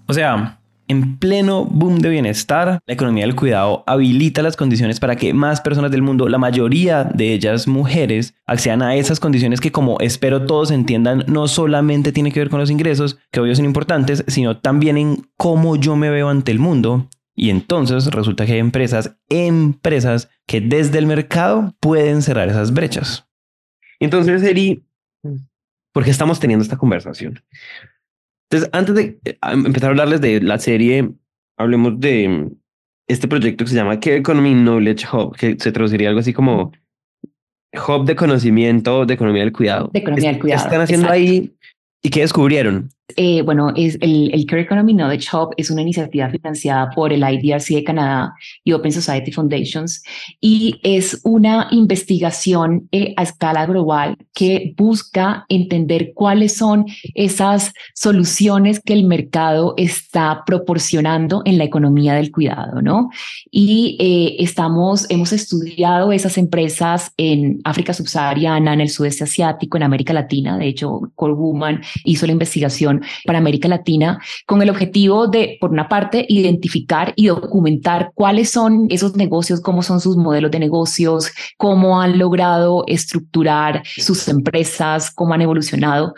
O 0.06 0.14
sea, 0.14 0.57
en 0.88 1.18
pleno 1.18 1.64
boom 1.66 1.98
de 2.00 2.08
bienestar, 2.08 2.80
la 2.84 2.94
economía 2.94 3.24
del 3.24 3.36
cuidado 3.36 3.84
habilita 3.86 4.42
las 4.42 4.56
condiciones 4.56 4.98
para 4.98 5.16
que 5.16 5.32
más 5.34 5.60
personas 5.60 5.90
del 5.90 6.02
mundo, 6.02 6.28
la 6.28 6.38
mayoría 6.38 7.04
de 7.04 7.34
ellas 7.34 7.68
mujeres, 7.68 8.34
accedan 8.46 8.82
a 8.82 8.96
esas 8.96 9.20
condiciones 9.20 9.60
que 9.60 9.70
como 9.70 10.00
espero 10.00 10.46
todos 10.46 10.70
entiendan, 10.70 11.24
no 11.28 11.46
solamente 11.46 12.12
tiene 12.12 12.32
que 12.32 12.40
ver 12.40 12.50
con 12.50 12.60
los 12.60 12.70
ingresos, 12.70 13.18
que 13.30 13.40
obvio 13.40 13.54
son 13.54 13.66
importantes, 13.66 14.24
sino 14.26 14.58
también 14.58 14.96
en 14.96 15.28
cómo 15.36 15.76
yo 15.76 15.94
me 15.96 16.10
veo 16.10 16.28
ante 16.28 16.50
el 16.50 16.58
mundo. 16.58 17.08
Y 17.34 17.50
entonces 17.50 18.06
resulta 18.06 18.46
que 18.46 18.54
hay 18.54 18.58
empresas, 18.58 19.16
empresas 19.28 20.28
que 20.46 20.60
desde 20.60 20.98
el 20.98 21.06
mercado 21.06 21.76
pueden 21.78 22.22
cerrar 22.22 22.48
esas 22.48 22.72
brechas. 22.72 23.28
Entonces, 24.00 24.42
Eri, 24.42 24.84
¿por 25.92 26.02
qué 26.02 26.10
estamos 26.10 26.40
teniendo 26.40 26.62
esta 26.62 26.76
conversación? 26.76 27.40
Entonces, 28.50 28.70
antes 28.72 28.94
de 28.94 29.18
eh, 29.24 29.38
empezar 29.42 29.88
a 29.88 29.90
hablarles 29.90 30.20
de 30.20 30.40
la 30.40 30.58
serie, 30.58 31.10
hablemos 31.58 32.00
de 32.00 32.28
mm, 32.28 32.50
este 33.08 33.28
proyecto 33.28 33.64
que 33.64 33.70
se 33.70 33.76
llama 33.76 34.00
Care 34.00 34.16
Economy 34.16 34.54
Knowledge 34.54 35.06
Hub, 35.12 35.36
que 35.36 35.56
se 35.58 35.72
traduciría 35.72 36.08
algo 36.08 36.20
así 36.20 36.32
como 36.32 36.72
Hub 37.74 38.04
de 38.06 38.16
conocimiento 38.16 39.04
de 39.04 39.14
economía 39.14 39.42
del 39.42 39.52
cuidado. 39.52 39.90
De 39.92 40.00
economía 40.00 40.30
del 40.30 40.40
cuidado. 40.40 40.62
¿Qué 40.62 40.66
están 40.66 40.80
haciendo 40.80 41.10
ahí 41.10 41.54
y 42.02 42.10
qué 42.10 42.20
descubrieron? 42.20 42.90
Eh, 43.16 43.40
bueno, 43.42 43.72
es 43.74 43.96
el, 44.00 44.30
el 44.34 44.44
Care 44.44 44.62
Economy 44.62 44.92
Knowledge 44.92 45.34
Hub 45.34 45.54
es 45.56 45.70
una 45.70 45.80
iniciativa 45.80 46.28
financiada 46.28 46.90
por 46.90 47.10
el 47.12 47.22
IDRC 47.22 47.68
de 47.74 47.84
Canadá 47.84 48.34
y 48.64 48.72
Open 48.72 48.92
Society 48.92 49.32
Foundations 49.32 50.02
y 50.40 50.78
es 50.82 51.20
una 51.24 51.68
investigación 51.70 52.86
eh, 52.92 53.14
a 53.16 53.22
escala 53.22 53.64
global 53.64 54.16
que 54.34 54.74
busca 54.76 55.46
entender 55.48 56.12
cuáles 56.14 56.56
son 56.56 56.84
esas 57.14 57.72
soluciones 57.94 58.80
que 58.80 58.92
el 58.92 59.04
mercado 59.04 59.74
está 59.78 60.42
proporcionando 60.44 61.40
en 61.46 61.56
la 61.56 61.64
economía 61.64 62.14
del 62.14 62.30
cuidado, 62.30 62.82
¿no? 62.82 63.08
Y 63.50 63.96
eh, 64.00 64.42
estamos, 64.42 65.06
hemos 65.08 65.32
estudiado 65.32 66.12
esas 66.12 66.36
empresas 66.36 67.12
en 67.16 67.60
África 67.64 67.94
subsahariana, 67.94 68.74
en 68.74 68.82
el 68.82 68.90
sudeste 68.90 69.24
asiático, 69.24 69.78
en 69.78 69.84
América 69.84 70.12
Latina. 70.12 70.58
De 70.58 70.66
hecho, 70.66 71.10
Core 71.14 71.32
Woman 71.32 71.80
hizo 72.04 72.26
la 72.26 72.32
investigación 72.32 72.97
para 73.24 73.38
América 73.38 73.68
Latina 73.68 74.20
con 74.46 74.62
el 74.62 74.70
objetivo 74.70 75.26
de, 75.28 75.56
por 75.60 75.70
una 75.70 75.88
parte, 75.88 76.24
identificar 76.28 77.12
y 77.16 77.26
documentar 77.26 78.12
cuáles 78.14 78.50
son 78.50 78.86
esos 78.90 79.16
negocios, 79.16 79.60
cómo 79.60 79.82
son 79.82 80.00
sus 80.00 80.16
modelos 80.16 80.50
de 80.50 80.58
negocios, 80.58 81.30
cómo 81.56 82.00
han 82.00 82.18
logrado 82.18 82.84
estructurar 82.86 83.82
sus 83.84 84.28
empresas, 84.28 85.10
cómo 85.10 85.34
han 85.34 85.42
evolucionado 85.42 86.14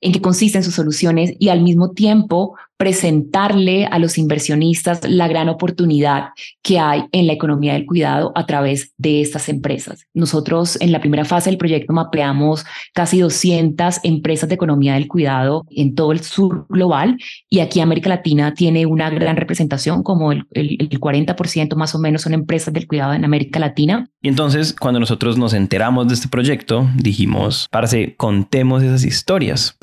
en 0.00 0.12
qué 0.12 0.20
consisten 0.20 0.62
sus 0.62 0.74
soluciones 0.74 1.34
y 1.38 1.48
al 1.48 1.60
mismo 1.60 1.90
tiempo 1.90 2.56
presentarle 2.80 3.84
a 3.84 3.98
los 3.98 4.16
inversionistas 4.16 5.00
la 5.06 5.28
gran 5.28 5.50
oportunidad 5.50 6.30
que 6.62 6.78
hay 6.78 7.04
en 7.12 7.26
la 7.26 7.34
economía 7.34 7.74
del 7.74 7.84
cuidado 7.84 8.32
a 8.34 8.46
través 8.46 8.94
de 8.96 9.20
estas 9.20 9.50
empresas. 9.50 10.06
Nosotros 10.14 10.78
en 10.80 10.90
la 10.90 11.00
primera 11.00 11.26
fase 11.26 11.50
del 11.50 11.58
proyecto 11.58 11.92
mapeamos 11.92 12.64
casi 12.94 13.20
200 13.20 14.00
empresas 14.02 14.48
de 14.48 14.54
economía 14.54 14.94
del 14.94 15.08
cuidado 15.08 15.66
en 15.68 15.94
todo 15.94 16.12
el 16.12 16.20
sur 16.20 16.64
global 16.70 17.18
y 17.50 17.60
aquí 17.60 17.80
América 17.80 18.08
Latina 18.08 18.54
tiene 18.54 18.86
una 18.86 19.10
gran 19.10 19.36
representación, 19.36 20.02
como 20.02 20.32
el, 20.32 20.46
el, 20.52 20.78
el 20.80 20.98
40% 20.98 21.76
más 21.76 21.94
o 21.94 21.98
menos 21.98 22.22
son 22.22 22.32
empresas 22.32 22.72
del 22.72 22.86
cuidado 22.86 23.12
en 23.12 23.26
América 23.26 23.60
Latina. 23.60 24.08
Y 24.22 24.28
entonces 24.28 24.72
cuando 24.72 25.00
nosotros 25.00 25.36
nos 25.36 25.52
enteramos 25.52 26.08
de 26.08 26.14
este 26.14 26.28
proyecto, 26.28 26.88
dijimos, 26.96 27.68
parce, 27.70 28.14
contemos 28.16 28.82
esas 28.82 29.04
historias. 29.04 29.76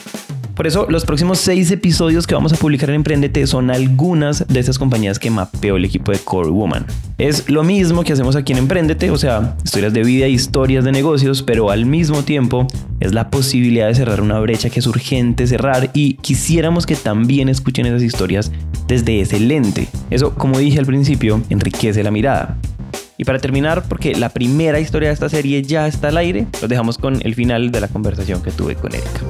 Por 0.58 0.66
eso, 0.66 0.88
los 0.90 1.06
próximos 1.06 1.38
seis 1.38 1.70
episodios 1.70 2.26
que 2.26 2.34
vamos 2.34 2.52
a 2.52 2.56
publicar 2.56 2.90
en 2.90 2.96
Emprendete 2.96 3.46
son 3.46 3.70
algunas 3.70 4.44
de 4.48 4.60
esas 4.60 4.80
compañías 4.80 5.20
que 5.20 5.30
mapeó 5.30 5.76
el 5.76 5.86
equipo 5.86 6.12
de 6.12 6.18
Core 6.18 6.50
Woman. 6.50 6.84
Es 7.20 7.48
lo 7.48 7.64
mismo 7.64 8.04
que 8.04 8.14
hacemos 8.14 8.36
aquí 8.36 8.54
en 8.54 8.58
Emprendete, 8.58 9.12
o 9.12 9.18
sea, 9.18 9.56
historias 9.64 9.94
de 9.94 10.04
vida, 10.04 10.28
historias 10.28 10.84
de 10.84 10.92
negocios, 10.92 11.44
pero 11.44 11.70
al 11.70 11.86
mismo 11.86 12.24
tiempo 12.24 12.66
es 13.00 13.14
la 13.14 13.30
posibilidad 13.30 13.86
de 13.86 13.94
cerrar 13.94 14.20
una 14.20 14.40
brecha 14.40 14.72
que 14.72 14.80
es 14.80 14.88
urgente 14.88 15.46
cerrar 15.46 15.92
y 15.94 16.16
quisiéramos 16.16 16.88
que 16.88 16.96
también 16.96 17.50
escuchen 17.50 17.86
esas 17.86 18.02
historias 18.02 18.52
desde 18.88 19.22
ese 19.22 19.40
lente. 19.40 19.88
Eso, 20.10 20.34
como 20.34 20.58
dije 20.58 20.80
al 20.80 20.88
principio, 20.88 21.40
enriquece 21.52 22.02
la 22.02 22.10
mirada. 22.10 22.58
Y 23.20 23.26
para 23.26 23.38
terminar, 23.38 23.84
porque 23.88 24.16
la 24.16 24.30
primera 24.30 24.80
historia 24.80 25.10
de 25.10 25.14
esta 25.14 25.30
serie 25.30 25.62
ya 25.62 25.86
está 25.86 26.08
al 26.08 26.18
aire, 26.18 26.48
los 26.60 26.70
dejamos 26.70 26.98
con 26.98 27.20
el 27.24 27.36
final 27.36 27.72
de 27.72 27.80
la 27.80 27.90
conversación 27.90 28.42
que 28.42 28.50
tuve 28.50 28.74
con 28.74 28.96
Erika. 28.96 29.22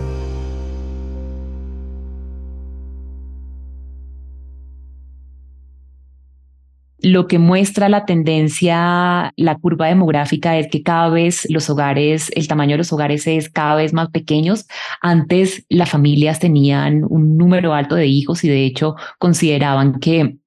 Lo 7.07 7.27
que 7.27 7.39
muestra 7.39 7.87
la 7.89 8.05
tendencia, 8.05 9.33
la 9.35 9.55
curva 9.55 9.87
demográfica 9.87 10.57
es 10.57 10.67
que 10.67 10.83
cada 10.83 11.09
vez 11.09 11.47
los 11.49 11.69
hogares, 11.69 12.31
el 12.35 12.47
tamaño 12.47 12.73
de 12.73 12.79
los 12.79 12.91
hogares 12.91 13.25
es 13.27 13.49
cada 13.49 13.75
vez 13.75 13.93
más 13.93 14.09
pequeños. 14.09 14.67
Antes 15.01 15.65
las 15.69 15.89
familias 15.89 16.39
tenían 16.39 17.03
un 17.07 17.37
número 17.37 17.73
alto 17.73 17.95
de 17.95 18.07
hijos 18.07 18.43
y 18.43 18.49
de 18.49 18.65
hecho 18.65 18.95
consideraban 19.19 19.99
que 19.99 20.37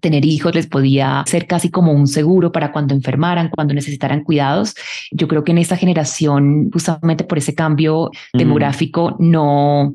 tener 0.00 0.24
hijos 0.24 0.54
les 0.54 0.68
podía 0.68 1.24
ser 1.26 1.48
casi 1.48 1.70
como 1.70 1.92
un 1.92 2.06
seguro 2.06 2.52
para 2.52 2.70
cuando 2.70 2.94
enfermaran, 2.94 3.50
cuando 3.50 3.74
necesitaran 3.74 4.22
cuidados. 4.22 4.74
Yo 5.10 5.26
creo 5.26 5.42
que 5.42 5.50
en 5.52 5.58
esta 5.58 5.76
generación, 5.76 6.70
justamente 6.70 7.24
por 7.24 7.38
ese 7.38 7.54
cambio 7.54 8.10
demográfico, 8.32 9.16
no, 9.18 9.94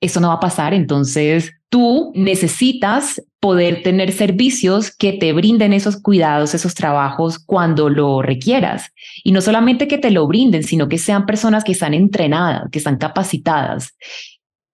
eso 0.00 0.20
no 0.20 0.28
va 0.28 0.34
a 0.34 0.40
pasar. 0.40 0.74
Entonces, 0.74 1.52
tú 1.68 2.12
necesitas 2.14 3.22
poder 3.40 3.82
tener 3.82 4.12
servicios 4.12 4.94
que 4.94 5.12
te 5.12 5.32
brinden 5.32 5.72
esos 5.72 6.00
cuidados, 6.00 6.54
esos 6.54 6.74
trabajos 6.74 7.38
cuando 7.38 7.88
lo 7.88 8.22
requieras. 8.22 8.92
Y 9.24 9.32
no 9.32 9.40
solamente 9.40 9.88
que 9.88 9.98
te 9.98 10.10
lo 10.10 10.26
brinden, 10.26 10.62
sino 10.62 10.88
que 10.88 10.98
sean 10.98 11.26
personas 11.26 11.64
que 11.64 11.72
están 11.72 11.94
entrenadas, 11.94 12.70
que 12.70 12.78
están 12.78 12.96
capacitadas 12.96 13.94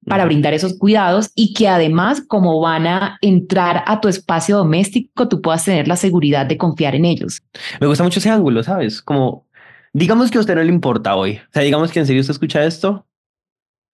para 0.05 0.25
brindar 0.25 0.53
esos 0.53 0.77
cuidados 0.79 1.31
y 1.35 1.55
que 1.55 1.69
además, 1.69 2.23
como 2.27 2.61
van 2.61 2.87
a 2.89 3.19
entrar 3.21 3.85
a 3.87 4.01
tu 4.01 4.09
espacio 4.09 4.57
doméstico, 4.57 5.29
tú 5.29 5.41
puedas 5.41 5.65
tener 5.65 5.87
la 5.87 5.97
seguridad 5.97 6.45
de 6.47 6.59
confiar 6.59 6.97
en 6.97 7.05
ellos. 7.05 7.43
Me 7.81 7.87
gusta 7.87 8.03
mucho 8.03 8.19
ese 8.19 8.31
ángulo, 8.31 8.65
¿sabes? 8.65 9.01
Como, 9.01 9.47
digamos 9.93 10.31
que 10.31 10.39
a 10.39 10.41
usted 10.41 10.57
no 10.57 10.63
le 10.63 10.73
importa 10.73 11.15
hoy. 11.15 11.37
O 11.37 11.53
sea, 11.53 11.63
digamos 11.63 11.93
que 11.93 12.01
en 12.01 12.07
serio 12.07 12.21
usted 12.21 12.33
escucha 12.33 12.65
esto 12.65 13.07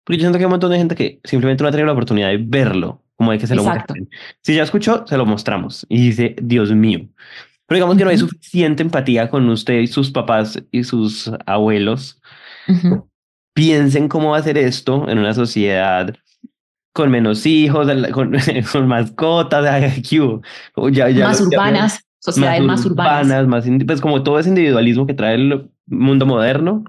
porque 0.04 0.18
yo 0.18 0.22
siento 0.24 0.38
que 0.38 0.44
hay 0.44 0.48
un 0.48 0.52
montón 0.52 0.72
de 0.72 0.78
gente 0.78 0.96
que 0.96 1.20
simplemente 1.24 1.64
no 1.64 1.70
ha 1.70 1.72
tenido 1.72 1.88
la 1.88 1.94
oportunidad 1.94 2.30
de 2.30 2.38
verlo, 2.38 3.02
como 3.16 3.32
de 3.32 3.38
que 3.38 3.48
se 3.48 3.56
lo 3.56 3.64
muestren. 3.64 4.10
Si 4.42 4.56
ya 4.56 4.64
escuchó, 4.64 5.06
se 5.08 5.18
lo 5.18 5.26
mostramos 5.26 5.86
y 5.90 6.08
dice, 6.08 6.36
Dios 6.42 6.72
mío. 6.72 7.08
Pero 7.68 7.78
digamos 7.78 7.98
que 7.98 8.04
no 8.04 8.10
hay 8.10 8.18
suficiente 8.18 8.84
empatía 8.84 9.30
con 9.30 9.48
usted 9.50 9.80
y 9.80 9.88
sus 9.88 10.12
papás 10.12 10.62
y 10.72 10.84
sus 10.84 11.32
abuelos. 11.46 12.22
Piensen 13.54 14.10
cómo 14.10 14.32
va 14.32 14.38
a 14.38 14.44
ser 14.44 14.58
esto 14.58 15.08
en 15.08 15.20
una 15.20 15.34
sociedad 15.34 16.14
con 16.94 17.10
menos 17.10 17.46
hijos, 17.46 17.88
con, 18.12 18.36
con 18.72 18.88
mascotas, 18.88 19.64
ya, 20.92 21.10
ya, 21.10 21.28
más 21.28 21.42
urbanas, 21.42 22.06
sociedades 22.20 22.62
más, 22.62 22.86
urbanas. 22.86 23.48
Más, 23.48 23.66
pues 23.86 24.02
como 24.02 24.22
todo 24.22 24.38
ese 24.40 24.50
individualismo 24.50 25.08
que 25.08 25.14
trae 25.14 25.36
el 25.36 25.72
mundo 25.88 26.26
moderno, 26.26 26.84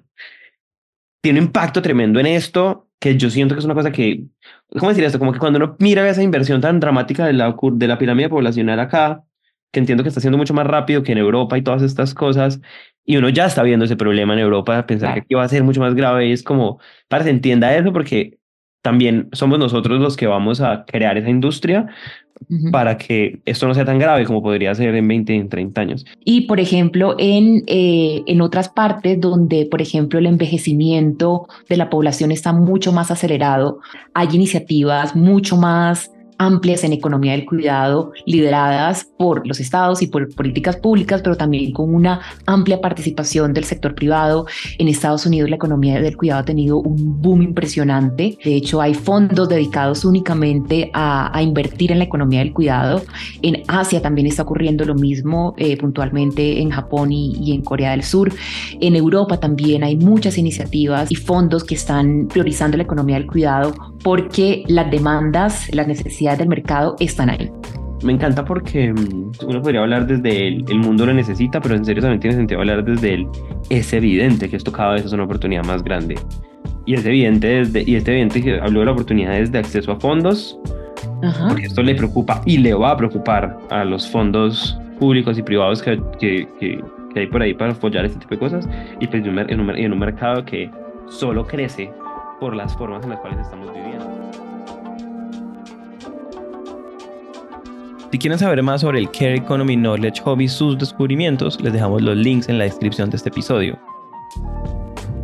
tiene 1.22 1.38
un 1.38 1.46
impacto 1.46 1.80
tremendo 1.80 2.20
en 2.20 2.26
esto 2.26 2.88
que 3.04 3.18
yo 3.18 3.28
siento 3.28 3.54
que 3.54 3.58
es 3.58 3.66
una 3.66 3.74
cosa 3.74 3.92
que, 3.92 4.24
¿cómo 4.70 4.88
decir 4.88 5.04
esto? 5.04 5.18
Como 5.18 5.34
que 5.34 5.38
cuando 5.38 5.58
uno 5.58 5.76
mira 5.78 6.08
esa 6.08 6.22
inversión 6.22 6.62
tan 6.62 6.80
dramática 6.80 7.26
de 7.26 7.34
la, 7.34 7.54
de 7.72 7.86
la 7.86 7.98
pirámide 7.98 8.30
poblacional 8.30 8.80
acá, 8.80 9.22
que 9.70 9.80
entiendo 9.80 10.02
que 10.02 10.08
está 10.08 10.22
siendo 10.22 10.38
mucho 10.38 10.54
más 10.54 10.66
rápido 10.66 11.02
que 11.02 11.12
en 11.12 11.18
Europa 11.18 11.58
y 11.58 11.62
todas 11.62 11.82
estas 11.82 12.14
cosas, 12.14 12.62
y 13.04 13.18
uno 13.18 13.28
ya 13.28 13.44
está 13.44 13.62
viendo 13.62 13.84
ese 13.84 13.96
problema 13.96 14.32
en 14.32 14.38
Europa, 14.38 14.86
pensar 14.86 15.12
que 15.12 15.20
aquí 15.20 15.34
va 15.34 15.42
a 15.42 15.48
ser 15.50 15.64
mucho 15.64 15.82
más 15.82 15.94
grave, 15.94 16.28
y 16.28 16.32
es 16.32 16.42
como, 16.42 16.80
para 17.08 17.20
que 17.20 17.24
se 17.24 17.34
entienda 17.34 17.76
eso, 17.76 17.92
porque 17.92 18.38
también 18.80 19.28
somos 19.32 19.58
nosotros 19.58 20.00
los 20.00 20.16
que 20.16 20.26
vamos 20.26 20.62
a 20.62 20.86
crear 20.86 21.18
esa 21.18 21.28
industria, 21.28 21.88
para 22.70 22.98
que 22.98 23.40
esto 23.44 23.66
no 23.66 23.74
sea 23.74 23.84
tan 23.84 23.98
grave 23.98 24.24
como 24.26 24.42
podría 24.42 24.74
ser 24.74 24.94
en 24.94 25.08
20, 25.08 25.34
en 25.34 25.48
30 25.48 25.80
años. 25.80 26.06
Y, 26.24 26.42
por 26.42 26.60
ejemplo, 26.60 27.16
en, 27.18 27.64
eh, 27.66 28.22
en 28.26 28.40
otras 28.40 28.68
partes 28.68 29.20
donde, 29.20 29.66
por 29.66 29.80
ejemplo, 29.80 30.18
el 30.18 30.26
envejecimiento 30.26 31.48
de 31.68 31.76
la 31.76 31.90
población 31.90 32.32
está 32.32 32.52
mucho 32.52 32.92
más 32.92 33.10
acelerado, 33.10 33.80
hay 34.12 34.28
iniciativas 34.32 35.16
mucho 35.16 35.56
más 35.56 36.13
amplias 36.38 36.84
en 36.84 36.92
economía 36.92 37.32
del 37.32 37.44
cuidado, 37.44 38.12
lideradas 38.26 39.04
por 39.18 39.46
los 39.46 39.60
estados 39.60 40.02
y 40.02 40.06
por 40.06 40.34
políticas 40.34 40.76
públicas, 40.76 41.22
pero 41.22 41.36
también 41.36 41.72
con 41.72 41.94
una 41.94 42.20
amplia 42.46 42.80
participación 42.80 43.52
del 43.52 43.64
sector 43.64 43.94
privado. 43.94 44.46
En 44.78 44.88
Estados 44.88 45.26
Unidos 45.26 45.50
la 45.50 45.56
economía 45.56 46.00
del 46.00 46.16
cuidado 46.16 46.40
ha 46.40 46.44
tenido 46.44 46.78
un 46.78 47.20
boom 47.20 47.42
impresionante. 47.42 48.38
De 48.44 48.54
hecho, 48.54 48.80
hay 48.80 48.94
fondos 48.94 49.48
dedicados 49.48 50.04
únicamente 50.04 50.90
a, 50.92 51.40
invertir 51.42 51.92
en 51.92 51.98
la 51.98 52.04
economía 52.04 52.38
del 52.40 52.52
cuidado. 52.52 53.02
En 53.42 53.62
Asia 53.68 54.00
también 54.00 54.26
está 54.26 54.42
ocurriendo 54.42 54.84
lo 54.84 54.94
mismo, 54.94 55.54
eh, 55.58 55.76
puntualmente 55.76 56.60
en 56.60 56.70
Japón 56.70 57.12
y, 57.12 57.36
y 57.40 57.52
en 57.52 57.62
Corea 57.62 57.90
del 57.90 58.02
Sur. 58.02 58.32
En 58.80 58.96
Europa 58.96 59.38
también 59.38 59.84
hay 59.84 59.96
muchas 59.96 60.38
iniciativas 60.38 61.10
y 61.10 61.16
fondos 61.16 61.64
que 61.64 61.74
están 61.74 62.28
priorizando 62.28 62.76
la 62.76 62.84
economía 62.84 63.16
del 63.16 63.26
cuidado 63.26 63.93
porque 64.04 64.64
las 64.68 64.88
demandas, 64.90 65.74
las 65.74 65.88
necesidades 65.88 66.38
del 66.38 66.48
mercado 66.48 66.94
están 67.00 67.30
ahí. 67.30 67.50
Me 68.04 68.12
encanta 68.12 68.44
porque 68.44 68.92
mm, 68.92 69.32
uno 69.48 69.62
podría 69.62 69.80
hablar 69.80 70.06
desde 70.06 70.46
el, 70.46 70.64
el, 70.68 70.78
mundo 70.78 71.06
lo 71.06 71.14
necesita, 71.14 71.60
pero 71.60 71.74
en 71.74 71.86
serio 71.86 72.02
también 72.02 72.20
tiene 72.20 72.36
sentido 72.36 72.60
hablar 72.60 72.84
desde 72.84 73.14
el 73.14 73.26
es 73.70 73.92
evidente 73.94 74.50
que 74.50 74.56
esto 74.56 74.70
cada 74.70 74.92
vez 74.92 75.06
es 75.06 75.12
una 75.14 75.24
oportunidad 75.24 75.64
más 75.64 75.82
grande. 75.82 76.16
Y 76.84 76.94
es 76.94 77.06
evidente 77.06 77.46
desde, 77.46 77.82
y 77.82 77.96
es 77.96 78.06
evidente 78.06 78.42
que 78.42 78.60
habló 78.60 78.80
de 78.80 78.86
la 78.86 78.92
oportunidad 78.92 79.40
de 79.40 79.58
acceso 79.58 79.92
a 79.92 79.96
fondos, 79.98 80.58
porque 81.48 81.64
esto 81.64 81.82
le 81.82 81.94
preocupa 81.94 82.42
y 82.44 82.58
le 82.58 82.74
va 82.74 82.90
a 82.90 82.96
preocupar 82.98 83.56
a 83.70 83.84
los 83.84 84.06
fondos 84.10 84.78
públicos 84.98 85.38
y 85.38 85.42
privados 85.42 85.82
que, 85.82 85.98
que, 86.20 86.46
que, 86.60 86.80
hay 87.16 87.26
por 87.26 87.40
ahí 87.40 87.54
para 87.54 87.72
apoyar 87.72 88.04
este 88.04 88.18
tipo 88.18 88.34
de 88.34 88.38
cosas 88.38 88.68
y 89.00 89.06
pues 89.06 89.24
en 89.24 89.38
un, 89.38 89.70
en 89.70 89.92
un 89.92 89.98
mercado 89.98 90.44
que 90.44 90.70
solo 91.08 91.46
crece 91.46 91.90
por 92.44 92.54
las 92.54 92.76
formas 92.76 93.02
en 93.04 93.08
las 93.08 93.20
cuales 93.20 93.40
estamos 93.40 93.72
viviendo. 93.72 94.04
Si 98.12 98.18
quieren 98.18 98.38
saber 98.38 98.62
más 98.62 98.82
sobre 98.82 98.98
el 98.98 99.10
Care 99.10 99.36
Economy 99.36 99.76
Knowledge 99.76 100.20
Hub 100.26 100.42
y 100.42 100.48
sus 100.48 100.76
descubrimientos, 100.76 101.58
les 101.62 101.72
dejamos 101.72 102.02
los 102.02 102.14
links 102.18 102.50
en 102.50 102.58
la 102.58 102.64
descripción 102.64 103.08
de 103.08 103.16
este 103.16 103.30
episodio. 103.30 103.78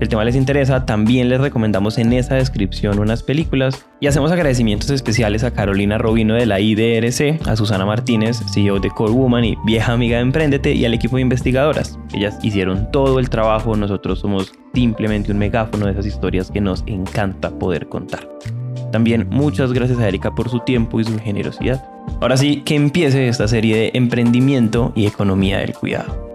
El 0.00 0.08
tema 0.08 0.24
les 0.24 0.34
interesa, 0.34 0.86
también 0.86 1.28
les 1.28 1.40
recomendamos 1.40 1.98
en 1.98 2.14
esa 2.14 2.36
descripción 2.36 2.98
unas 2.98 3.22
películas 3.22 3.86
y 4.00 4.06
hacemos 4.06 4.32
agradecimientos 4.32 4.88
especiales 4.90 5.44
a 5.44 5.50
Carolina 5.50 5.98
Robino 5.98 6.34
de 6.34 6.46
la 6.46 6.58
IDRC, 6.58 7.46
a 7.46 7.54
Susana 7.54 7.84
Martínez, 7.84 8.40
CEO 8.52 8.80
de 8.80 8.90
Core 8.90 9.12
Woman 9.12 9.44
y 9.44 9.56
vieja 9.66 9.92
amiga 9.92 10.16
de 10.16 10.22
Emprendete 10.22 10.72
y 10.72 10.86
al 10.86 10.94
equipo 10.94 11.16
de 11.16 11.22
investigadoras. 11.22 11.98
Ellas 12.14 12.38
hicieron 12.42 12.90
todo 12.90 13.18
el 13.18 13.28
trabajo, 13.28 13.76
nosotros 13.76 14.20
somos 14.20 14.52
simplemente 14.72 15.32
un 15.32 15.38
megáfono 15.38 15.84
de 15.84 15.92
esas 15.92 16.06
historias 16.06 16.50
que 16.50 16.62
nos 16.62 16.82
encanta 16.86 17.50
poder 17.50 17.86
contar. 17.88 18.26
También 18.92 19.28
muchas 19.30 19.72
gracias 19.72 19.98
a 19.98 20.08
Erika 20.08 20.34
por 20.34 20.48
su 20.48 20.60
tiempo 20.60 20.98
y 20.98 21.04
su 21.04 21.18
generosidad. 21.18 21.84
Ahora 22.20 22.38
sí, 22.38 22.62
que 22.62 22.74
empiece 22.74 23.28
esta 23.28 23.46
serie 23.46 23.76
de 23.76 23.90
emprendimiento 23.94 24.92
y 24.96 25.06
economía 25.06 25.58
del 25.58 25.74
cuidado. 25.74 26.29